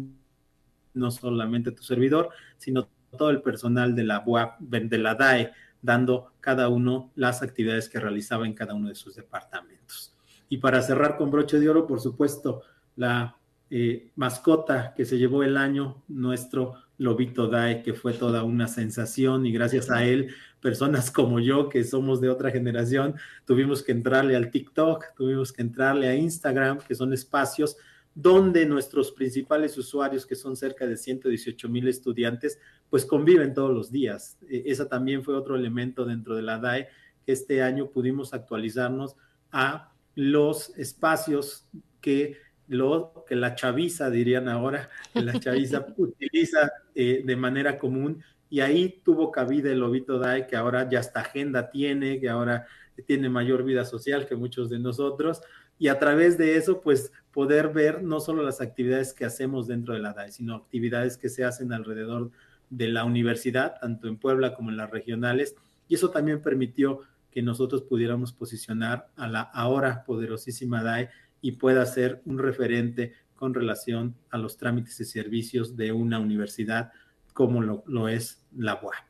no 0.95 1.11
solamente 1.11 1.73
tu 1.73 1.83
servidor, 1.83 2.31
sino 2.57 2.89
todo 3.17 3.31
el 3.31 3.43
personal 3.43 3.95
de 3.95 4.05
la 4.05 4.21
WAP, 4.21 4.61
de 4.61 4.99
la 4.99 5.15
DAE, 5.15 5.53
dando 5.83 6.33
cada 6.41 6.69
uno 6.69 7.13
las 7.15 7.43
actividades 7.43 7.89
que 7.89 8.01
realizaba 8.01 8.47
en 8.47 8.55
cada 8.55 8.75
uno 8.75 8.89
de 8.89 8.95
sus 8.95 9.15
departamentos. 9.15 10.15
Y 10.49 10.59
para 10.59 10.83
cerrar 10.83 11.17
con 11.17 11.31
broche 11.31 11.59
de 11.59 11.69
oro, 11.69 11.87
por 11.87 12.01
supuesto, 12.01 12.63
la 12.97 13.37
eh, 13.71 14.11
mascota 14.17 14.95
que 14.97 15.05
se 15.05 15.19
llevó 15.19 15.43
el 15.43 15.57
año, 15.57 16.03
nuestro 16.09 16.75
Lobito 16.97 17.49
Dae, 17.49 17.83
que 17.83 17.93
fue 17.93 18.13
toda 18.15 18.43
una 18.43 18.67
sensación 18.67 19.45
y 19.45 19.53
gracias 19.53 19.91
a 19.91 20.05
él, 20.05 20.35
personas 20.61 21.11
como 21.13 21.39
yo, 21.39 21.69
que 21.69 21.85
somos 21.85 22.21
de 22.21 22.31
otra 22.31 22.51
generación, 22.51 23.15
tuvimos 23.45 23.83
que 23.83 23.93
entrarle 23.93 24.37
al 24.37 24.51
TikTok, 24.51 25.15
tuvimos 25.17 25.53
que 25.53 25.63
entrarle 25.63 26.09
a 26.09 26.15
Instagram, 26.15 26.79
que 26.79 26.95
son 26.95 27.13
espacios 27.13 27.77
donde 28.21 28.67
nuestros 28.67 29.13
principales 29.13 29.79
usuarios, 29.79 30.27
que 30.27 30.35
son 30.35 30.57
cerca 30.57 30.89
de 30.89 30.97
118 30.97 31.69
mil 31.69 31.87
estudiantes, 31.87 32.59
pues 32.91 33.07
conviven 33.07 33.55
todos 33.55 33.73
los 33.73 33.93
días. 33.93 34.37
E, 34.49 34.65
esa 34.67 34.89
también 34.89 35.23
fue 35.23 35.37
otro 35.37 35.55
elemento 35.55 36.05
dentro 36.05 36.35
de 36.35 36.43
la 36.43 36.59
DAE, 36.59 36.89
que 37.25 37.31
este 37.31 37.63
año 37.63 37.91
pudimos 37.91 38.35
actualizarnos 38.35 39.15
a 39.53 39.93
los 40.17 40.77
espacios 40.77 41.69
que, 42.01 42.37
lo, 42.67 43.25
que 43.29 43.37
la 43.37 43.55
chaviza, 43.55 44.11
dirían 44.11 44.49
ahora, 44.49 44.91
que 45.13 45.23
la 45.23 45.39
chaviza 45.39 45.87
utiliza 45.97 46.73
eh, 46.97 47.23
de 47.25 47.37
manera 47.37 47.79
común 47.79 48.21
y 48.51 48.59
ahí 48.61 49.01
tuvo 49.05 49.31
cabida 49.31 49.71
el 49.71 49.79
Lobito 49.79 50.19
Dai, 50.19 50.49
que 50.49 50.57
ahora 50.57 50.89
ya 50.89 50.99
esta 50.99 51.21
agenda 51.21 51.71
tiene, 51.71 52.19
que 52.19 52.29
ahora 52.29 52.67
tiene 53.07 53.29
mayor 53.29 53.63
vida 53.63 53.85
social 53.85 54.27
que 54.27 54.35
muchos 54.35 54.71
de 54.71 54.81
nosotros, 54.81 55.41
y 55.79 55.89
a 55.89 55.99
través 55.99 56.39
de 56.39 56.57
eso, 56.57 56.81
pues 56.81 57.13
poder 57.33 57.69
ver 57.69 58.03
no 58.03 58.21
solo 58.21 58.43
las 58.43 58.61
actividades 58.61 59.15
que 59.15 59.25
hacemos 59.25 59.67
dentro 59.67 59.95
de 59.95 60.01
la 60.01 60.13
DAE, 60.13 60.33
sino 60.33 60.55
actividades 60.55 61.17
que 61.17 61.29
se 61.29 61.45
hacen 61.45 61.73
alrededor 61.73 62.31
de 62.71 62.89
la 62.89 63.05
universidad, 63.05 63.79
tanto 63.81 64.09
en 64.09 64.19
Puebla 64.19 64.55
como 64.55 64.71
en 64.71 64.77
las 64.77 64.91
regionales, 64.91 65.55
y 65.89 65.95
eso 65.95 66.11
también 66.11 66.43
permitió 66.43 67.01
que 67.31 67.43
nosotros 67.43 67.83
pudiéramos 67.83 68.33
posicionar 68.33 69.09
a 69.17 69.29
la 69.29 69.41
ahora 69.41 70.05
poderosísima 70.05 70.83
DAE 70.83 71.11
y 71.41 71.53
pueda 71.53 71.87
ser 71.87 72.21
un 72.25 72.39
referente 72.39 73.13
con 73.37 73.55
relación 73.55 74.17
a 74.31 74.39
los 74.39 74.57
trámites 74.57 74.99
y 75.01 75.05
servicios 75.05 75.77
de 75.77 75.93
una 75.93 76.19
universidad 76.19 76.91
como 77.33 77.63
lo, 77.63 78.09
es 78.09 78.45
la 78.57 78.81
UAP. 78.83 79.08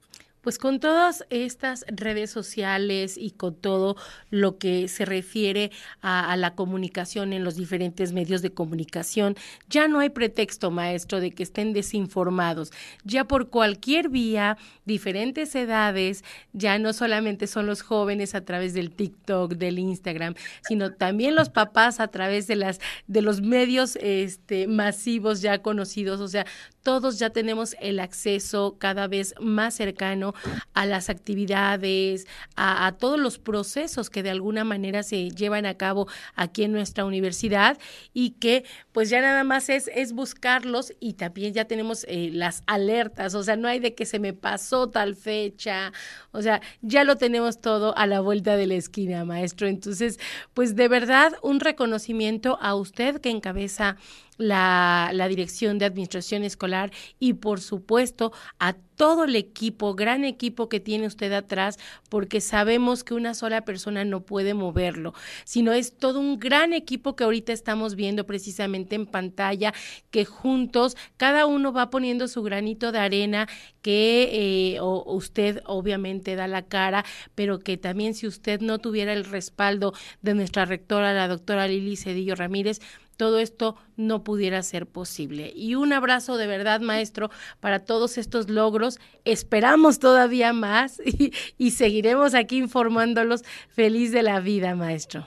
Pues 0.48 0.58
con 0.58 0.80
todas 0.80 1.26
estas 1.28 1.84
redes 1.88 2.30
sociales 2.30 3.18
y 3.18 3.32
con 3.32 3.54
todo 3.54 3.96
lo 4.30 4.56
que 4.56 4.88
se 4.88 5.04
refiere 5.04 5.70
a, 6.00 6.34
la 6.38 6.54
comunicación 6.54 7.34
en 7.34 7.44
los 7.44 7.56
diferentes 7.56 8.14
medios 8.14 8.40
de 8.40 8.54
comunicación, 8.54 9.36
ya 9.68 9.88
no 9.88 9.98
hay 9.98 10.08
pretexto, 10.08 10.70
maestro, 10.70 11.20
de 11.20 11.32
que 11.32 11.42
estén 11.42 11.74
desinformados. 11.74 12.72
Ya 13.04 13.24
por 13.24 13.50
cualquier 13.50 14.08
vía, 14.08 14.56
diferentes 14.86 15.54
edades, 15.54 16.24
ya 16.54 16.78
no 16.78 16.94
solamente 16.94 17.46
son 17.46 17.66
los 17.66 17.82
jóvenes 17.82 18.34
a 18.34 18.42
través 18.42 18.72
del 18.72 18.90
TikTok, 18.90 19.52
del 19.52 19.78
Instagram, 19.78 20.34
sino 20.66 20.94
también 20.94 21.34
los 21.34 21.50
papás 21.50 22.00
a 22.00 22.08
través 22.08 22.46
de 22.46 22.56
las 22.56 22.80
de 23.06 23.20
los 23.20 23.42
medios 23.42 23.96
este, 23.96 24.66
masivos 24.66 25.42
ya 25.42 25.58
conocidos. 25.60 26.22
O 26.22 26.28
sea, 26.28 26.46
todos 26.82 27.18
ya 27.18 27.28
tenemos 27.28 27.76
el 27.80 28.00
acceso 28.00 28.76
cada 28.78 29.08
vez 29.08 29.34
más 29.40 29.74
cercano 29.74 30.32
a 30.74 30.86
las 30.86 31.10
actividades, 31.10 32.26
a, 32.56 32.94
todos 32.98 33.18
los 33.18 33.38
procesos 33.38 34.10
que 34.10 34.22
de 34.22 34.30
alguna 34.30 34.64
manera 34.64 35.02
se 35.02 35.30
llevan 35.30 35.66
a 35.66 35.74
cabo 35.74 36.08
aquí 36.34 36.64
en 36.64 36.72
nuestra 36.72 37.04
universidad 37.04 37.78
y 38.12 38.30
que 38.30 38.64
pues 38.92 39.10
ya 39.10 39.20
nada 39.20 39.44
más 39.44 39.68
es, 39.68 39.90
es 39.94 40.12
buscarlos 40.12 40.92
y 41.00 41.14
también 41.14 41.52
ya 41.52 41.66
tenemos 41.66 42.04
eh, 42.08 42.30
las 42.32 42.62
alertas, 42.66 43.34
o 43.34 43.42
sea, 43.42 43.56
no 43.56 43.68
hay 43.68 43.78
de 43.78 43.94
que 43.94 44.06
se 44.06 44.18
me 44.18 44.32
pasó 44.32 44.88
tal 44.88 45.16
fecha, 45.16 45.92
o 46.32 46.42
sea, 46.42 46.60
ya 46.82 47.04
lo 47.04 47.16
tenemos 47.16 47.60
todo 47.60 47.96
a 47.96 48.06
la 48.06 48.20
vuelta 48.20 48.56
de 48.56 48.66
la 48.66 48.74
esquina, 48.74 49.24
maestro. 49.24 49.66
Entonces, 49.66 50.18
pues 50.54 50.76
de 50.76 50.88
verdad 50.88 51.32
un 51.42 51.60
reconocimiento 51.60 52.58
a 52.60 52.74
usted 52.74 53.20
que 53.20 53.30
encabeza 53.30 53.96
la, 54.38 55.10
la, 55.12 55.28
Dirección 55.28 55.78
de 55.78 55.84
Administración 55.84 56.44
Escolar 56.44 56.90
y 57.18 57.34
por 57.34 57.60
supuesto 57.60 58.32
a 58.58 58.74
todo 58.98 59.24
el 59.24 59.36
equipo, 59.36 59.94
gran 59.94 60.24
equipo 60.24 60.68
que 60.68 60.80
tiene 60.80 61.06
usted 61.06 61.32
atrás, 61.32 61.78
porque 62.10 62.40
sabemos 62.40 63.04
que 63.04 63.14
una 63.14 63.32
sola 63.32 63.64
persona 63.64 64.04
no 64.04 64.22
puede 64.22 64.54
moverlo, 64.54 65.14
sino 65.44 65.72
es 65.72 65.96
todo 65.96 66.18
un 66.18 66.38
gran 66.38 66.72
equipo 66.72 67.14
que 67.14 67.24
ahorita 67.24 67.52
estamos 67.52 67.94
viendo 67.94 68.26
precisamente 68.26 68.96
en 68.96 69.06
pantalla, 69.06 69.72
que 70.10 70.24
juntos 70.24 70.96
cada 71.16 71.46
uno 71.46 71.72
va 71.72 71.90
poniendo 71.90 72.26
su 72.26 72.42
granito 72.42 72.90
de 72.90 72.98
arena, 72.98 73.48
que 73.88 74.74
eh, 74.74 74.80
usted 74.82 75.62
obviamente 75.64 76.36
da 76.36 76.46
la 76.46 76.60
cara, 76.60 77.06
pero 77.34 77.58
que 77.58 77.78
también 77.78 78.12
si 78.12 78.26
usted 78.26 78.60
no 78.60 78.78
tuviera 78.80 79.14
el 79.14 79.24
respaldo 79.24 79.94
de 80.20 80.34
nuestra 80.34 80.66
rectora, 80.66 81.14
la 81.14 81.26
doctora 81.26 81.66
Lili 81.66 81.96
Cedillo 81.96 82.34
Ramírez, 82.34 82.80
todo 83.16 83.38
esto 83.38 83.76
no 83.96 84.24
pudiera 84.24 84.62
ser 84.62 84.86
posible. 84.86 85.54
Y 85.56 85.74
un 85.74 85.94
abrazo 85.94 86.36
de 86.36 86.46
verdad, 86.46 86.82
maestro, 86.82 87.30
para 87.60 87.78
todos 87.78 88.18
estos 88.18 88.50
logros. 88.50 88.98
Esperamos 89.24 90.00
todavía 90.00 90.52
más 90.52 91.00
y, 91.56 91.70
seguiremos 91.70 92.34
aquí 92.34 92.58
informándolos. 92.58 93.42
Feliz 93.70 94.12
de 94.12 94.22
la 94.22 94.40
vida, 94.40 94.74
maestro. 94.74 95.26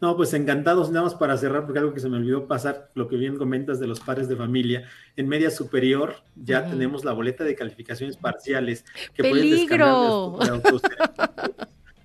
No, 0.00 0.16
pues 0.16 0.32
encantados, 0.32 0.90
nada 0.90 1.04
más 1.04 1.14
para 1.14 1.36
cerrar, 1.36 1.66
porque 1.66 1.78
algo 1.78 1.92
que 1.92 2.00
se 2.00 2.08
me 2.08 2.16
olvidó 2.16 2.46
pasar, 2.46 2.90
lo 2.94 3.06
que 3.06 3.16
bien 3.16 3.36
comentas 3.36 3.78
de 3.78 3.86
los 3.86 4.00
pares 4.00 4.28
de 4.28 4.36
familia. 4.36 4.88
En 5.14 5.28
media 5.28 5.50
superior 5.50 6.14
ya 6.36 6.68
tenemos 6.68 7.04
la 7.04 7.12
boleta 7.12 7.44
de 7.44 7.54
calificaciones 7.54 8.16
parciales 8.16 8.84
que 9.14 9.22
¡Peligro! 9.22 10.38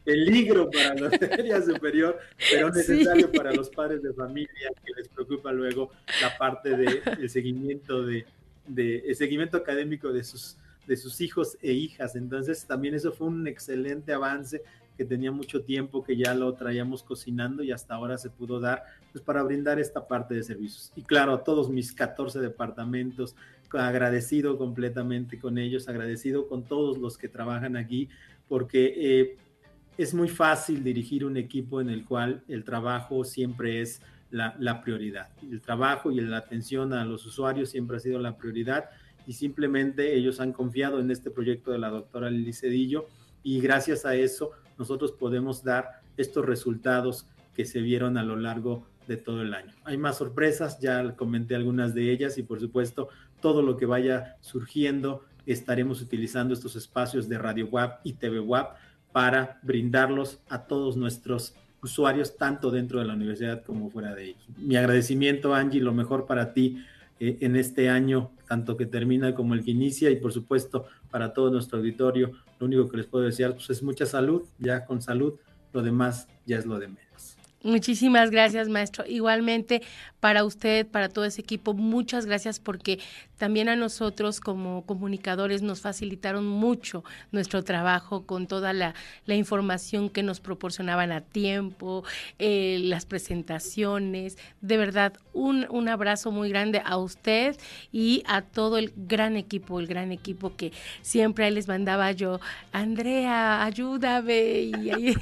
peligro 0.03 0.69
para 0.69 0.93
la 0.93 1.09
media 1.37 1.61
superior, 1.61 2.19
pero 2.51 2.69
necesario 2.69 3.31
para 3.31 3.51
los 3.53 3.69
padres 3.69 4.03
de 4.03 4.13
familia 4.13 4.69
que 4.85 4.93
les 4.95 5.07
preocupa 5.07 5.51
luego 5.51 5.89
la 6.21 6.37
parte 6.37 6.77
de, 6.77 7.27
seguimiento 7.27 8.05
de, 8.05 8.25
el 8.77 9.15
seguimiento 9.15 9.57
académico 9.57 10.13
de 10.13 10.23
sus 10.23 10.57
de 10.85 10.95
sus 10.95 11.19
hijos 11.21 11.57
e 11.63 11.71
hijas. 11.71 12.15
Entonces 12.15 12.65
también 12.65 12.93
eso 12.93 13.11
fue 13.11 13.27
un 13.27 13.47
excelente 13.47 14.13
avance 14.13 14.61
que 14.97 15.05
tenía 15.05 15.31
mucho 15.31 15.63
tiempo 15.63 16.03
que 16.03 16.17
ya 16.17 16.33
lo 16.33 16.53
traíamos 16.53 17.03
cocinando 17.03 17.63
y 17.63 17.71
hasta 17.71 17.95
ahora 17.95 18.17
se 18.17 18.29
pudo 18.29 18.59
dar 18.59 18.83
pues 19.11 19.23
para 19.23 19.43
brindar 19.43 19.79
esta 19.79 20.07
parte 20.07 20.33
de 20.33 20.43
servicios. 20.43 20.91
Y 20.95 21.03
claro, 21.03 21.33
a 21.33 21.43
todos 21.43 21.69
mis 21.69 21.93
14 21.93 22.39
departamentos, 22.39 23.35
agradecido 23.71 24.57
completamente 24.57 25.39
con 25.39 25.57
ellos, 25.57 25.87
agradecido 25.87 26.47
con 26.47 26.63
todos 26.63 26.97
los 26.97 27.17
que 27.17 27.27
trabajan 27.27 27.77
aquí, 27.77 28.09
porque 28.47 28.93
eh, 28.97 29.37
es 29.97 30.13
muy 30.13 30.29
fácil 30.29 30.83
dirigir 30.83 31.25
un 31.25 31.37
equipo 31.37 31.81
en 31.81 31.89
el 31.89 32.05
cual 32.05 32.43
el 32.47 32.63
trabajo 32.63 33.23
siempre 33.23 33.81
es 33.81 34.01
la, 34.29 34.81
prioridad. 34.81 35.29
El 35.41 35.61
trabajo 35.61 36.11
y 36.11 36.19
la 36.19 36.37
atención 36.37 36.91
a 36.91 37.05
los 37.05 37.25
usuarios 37.25 37.69
siempre 37.69 37.97
ha 37.97 37.99
sido 38.01 38.19
la 38.19 38.37
prioridad 38.37 38.89
y 39.25 39.33
simplemente 39.33 40.13
ellos 40.15 40.39
han 40.41 40.51
confiado 40.51 40.99
en 40.99 41.09
este 41.09 41.31
proyecto 41.31 41.71
de 41.71 41.79
la 41.79 41.89
doctora 41.89 42.29
Lili 42.29 42.51
Cedillo 42.51 43.05
y 43.43 43.61
gracias 43.61 44.05
a 44.05 44.15
eso 44.15 44.51
nosotros 44.77 45.11
podemos 45.11 45.63
dar 45.63 46.01
estos 46.17 46.45
resultados 46.45 47.27
que 47.55 47.65
se 47.65 47.81
vieron 47.81 48.17
a 48.17 48.23
lo 48.23 48.35
largo 48.35 48.85
de 49.07 49.17
todo 49.17 49.41
el 49.41 49.53
año. 49.53 49.73
Hay 49.83 49.97
más 49.97 50.17
sorpresas, 50.17 50.79
ya 50.79 51.15
comenté 51.15 51.55
algunas 51.55 51.93
de 51.93 52.11
ellas 52.11 52.37
y 52.37 52.43
por 52.43 52.59
supuesto 52.59 53.09
todo 53.39 53.61
lo 53.61 53.77
que 53.77 53.85
vaya 53.85 54.37
surgiendo 54.41 55.23
estaremos 55.45 56.01
utilizando 56.01 56.53
estos 56.53 56.75
espacios 56.75 57.29
de 57.29 57.37
Radio 57.37 57.67
WAP 57.67 57.99
y 58.03 58.13
TV 58.13 58.39
WAP 58.39 58.77
para 59.11 59.59
brindarlos 59.61 60.39
a 60.49 60.63
todos 60.63 60.97
nuestros 60.97 61.55
usuarios, 61.81 62.35
tanto 62.35 62.71
dentro 62.71 62.99
de 62.99 63.05
la 63.05 63.13
universidad 63.13 63.63
como 63.63 63.89
fuera 63.89 64.15
de 64.15 64.29
ellos. 64.29 64.43
Mi 64.57 64.75
agradecimiento, 64.75 65.53
Angie, 65.53 65.81
lo 65.81 65.93
mejor 65.93 66.25
para 66.25 66.53
ti 66.53 66.83
eh, 67.19 67.37
en 67.41 67.55
este 67.55 67.89
año, 67.89 68.31
tanto 68.47 68.75
que 68.75 68.85
termina 68.85 69.33
como 69.33 69.53
el 69.53 69.63
que 69.63 69.71
inicia, 69.71 70.09
y 70.09 70.17
por 70.17 70.33
supuesto 70.33 70.85
para 71.09 71.33
todo 71.33 71.49
nuestro 71.51 71.79
auditorio, 71.79 72.31
lo 72.59 72.65
único 72.65 72.89
que 72.89 72.97
les 72.97 73.05
puedo 73.05 73.25
decir 73.25 73.51
pues, 73.51 73.69
es 73.69 73.83
mucha 73.83 74.05
salud, 74.05 74.43
ya 74.59 74.85
con 74.85 75.01
salud, 75.01 75.35
lo 75.73 75.81
demás 75.81 76.27
ya 76.45 76.57
es 76.57 76.65
lo 76.65 76.79
de 76.79 76.87
menos. 76.87 77.34
Muchísimas 77.65 78.29
gracias, 78.29 78.69
maestro. 78.69 79.05
Igualmente, 79.07 79.81
para 80.19 80.43
usted, 80.43 80.85
para 80.85 81.09
todo 81.09 81.25
ese 81.25 81.41
equipo, 81.41 81.73
muchas 81.73 82.27
gracias 82.27 82.59
porque 82.59 82.99
también 83.37 83.69
a 83.69 83.75
nosotros 83.75 84.39
como 84.39 84.85
comunicadores 84.85 85.63
nos 85.63 85.81
facilitaron 85.81 86.45
mucho 86.45 87.03
nuestro 87.31 87.63
trabajo 87.63 88.25
con 88.25 88.45
toda 88.45 88.71
la, 88.71 88.93
información 89.27 90.09
que 90.09 90.21
nos 90.21 90.39
proporcionaban 90.39 91.11
a 91.11 91.21
tiempo, 91.21 92.03
eh, 92.37 92.77
las 92.81 93.07
presentaciones. 93.07 94.37
De 94.61 94.77
verdad, 94.77 95.13
un, 95.33 95.65
un 95.69 95.89
abrazo 95.89 96.31
muy 96.31 96.49
grande 96.49 96.83
a 96.85 96.97
usted 96.97 97.57
y 97.91 98.23
a 98.27 98.43
todo 98.43 98.77
el 98.77 98.93
gran 98.95 99.35
equipo, 99.37 99.79
el 99.79 99.87
gran 99.87 100.11
equipo 100.11 100.55
que 100.55 100.71
siempre 101.01 101.49
les 101.49 101.67
mandaba 101.67 102.11
yo, 102.11 102.39
Andrea, 102.71 103.63
ayúdame. 103.63 104.59
Y, 104.61 105.15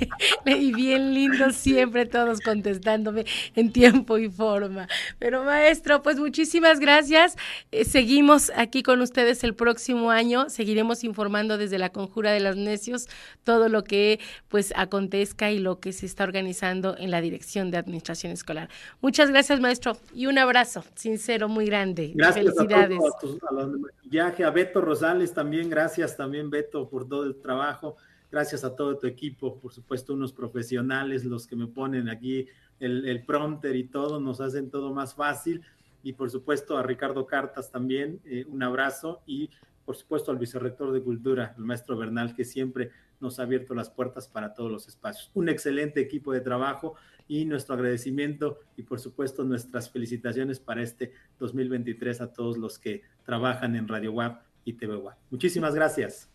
bien 0.73 1.13
lindo 1.13 1.51
siempre 1.51 2.05
todos 2.05 2.32
contestándome 2.41 3.25
en 3.55 3.71
tiempo 3.71 4.17
y 4.17 4.29
forma. 4.29 4.87
Pero 5.19 5.43
maestro, 5.43 6.01
pues 6.01 6.19
muchísimas 6.19 6.79
gracias. 6.79 7.35
Eh, 7.71 7.85
seguimos 7.85 8.51
aquí 8.55 8.83
con 8.83 9.01
ustedes 9.01 9.43
el 9.43 9.55
próximo 9.55 10.11
año. 10.11 10.49
Seguiremos 10.49 11.03
informando 11.03 11.57
desde 11.57 11.77
la 11.77 11.89
Conjura 11.89 12.31
de 12.31 12.39
los 12.39 12.55
Necios 12.55 13.07
todo 13.43 13.69
lo 13.69 13.83
que 13.83 14.19
pues 14.49 14.73
acontezca 14.75 15.51
y 15.51 15.59
lo 15.59 15.79
que 15.79 15.93
se 15.93 16.05
está 16.05 16.23
organizando 16.23 16.95
en 16.97 17.11
la 17.11 17.21
Dirección 17.21 17.71
de 17.71 17.77
Administración 17.77 18.31
Escolar. 18.31 18.69
Muchas 19.01 19.29
gracias, 19.29 19.59
maestro, 19.59 19.97
y 20.13 20.27
un 20.27 20.37
abrazo 20.37 20.83
sincero 20.95 21.49
muy 21.49 21.65
grande. 21.65 22.11
Gracias 22.15 22.45
Felicidades. 22.45 22.99
a, 22.99 23.53
los 23.53 23.71
viaje, 24.03 24.43
a 24.43 24.49
Beto 24.49 24.81
Rosales 24.81 25.33
también, 25.33 25.69
gracias 25.69 26.15
también 26.15 26.49
Beto 26.49 26.89
por 26.89 27.07
todo 27.07 27.23
el 27.23 27.35
trabajo. 27.41 27.97
Gracias 28.33 28.63
a 28.63 28.75
todo 28.75 28.97
tu 28.97 29.05
equipo, 29.05 29.59
por 29.59 29.71
supuesto, 29.71 30.11
unos 30.11 30.33
profesionales, 30.33 31.23
los 31.23 31.45
que 31.45 31.55
me 31.55 31.67
ponen 31.67 32.09
aquí 32.09 32.47
el, 32.79 33.07
el 33.07 33.23
prompter 33.23 33.75
y 33.75 33.83
todo, 33.83 34.19
nos 34.19 34.41
hacen 34.41 34.71
todo 34.71 34.91
más 34.91 35.13
fácil. 35.13 35.61
Y 36.01 36.13
por 36.13 36.31
supuesto 36.31 36.75
a 36.75 36.81
Ricardo 36.81 37.27
Cartas 37.27 37.69
también, 37.69 38.19
eh, 38.25 38.43
un 38.49 38.63
abrazo 38.63 39.21
y 39.27 39.51
por 39.85 39.95
supuesto 39.95 40.31
al 40.31 40.39
vicerrector 40.39 40.91
de 40.91 41.03
Cultura, 41.03 41.53
el 41.55 41.63
maestro 41.63 41.95
Bernal, 41.95 42.33
que 42.33 42.43
siempre 42.43 42.89
nos 43.19 43.39
ha 43.39 43.43
abierto 43.43 43.75
las 43.75 43.91
puertas 43.91 44.27
para 44.27 44.55
todos 44.55 44.71
los 44.71 44.87
espacios. 44.87 45.29
Un 45.35 45.47
excelente 45.47 46.01
equipo 46.01 46.33
de 46.33 46.41
trabajo 46.41 46.95
y 47.27 47.45
nuestro 47.45 47.75
agradecimiento 47.75 48.61
y 48.75 48.81
por 48.81 48.99
supuesto 48.99 49.43
nuestras 49.43 49.91
felicitaciones 49.91 50.59
para 50.59 50.81
este 50.81 51.13
2023 51.37 52.19
a 52.21 52.33
todos 52.33 52.57
los 52.57 52.79
que 52.79 53.03
trabajan 53.23 53.75
en 53.75 53.87
Radio 53.87 54.11
WAP 54.13 54.41
y 54.65 54.73
TV 54.73 54.95
WAP. 54.95 55.19
Muchísimas 55.29 55.75
gracias. 55.75 56.31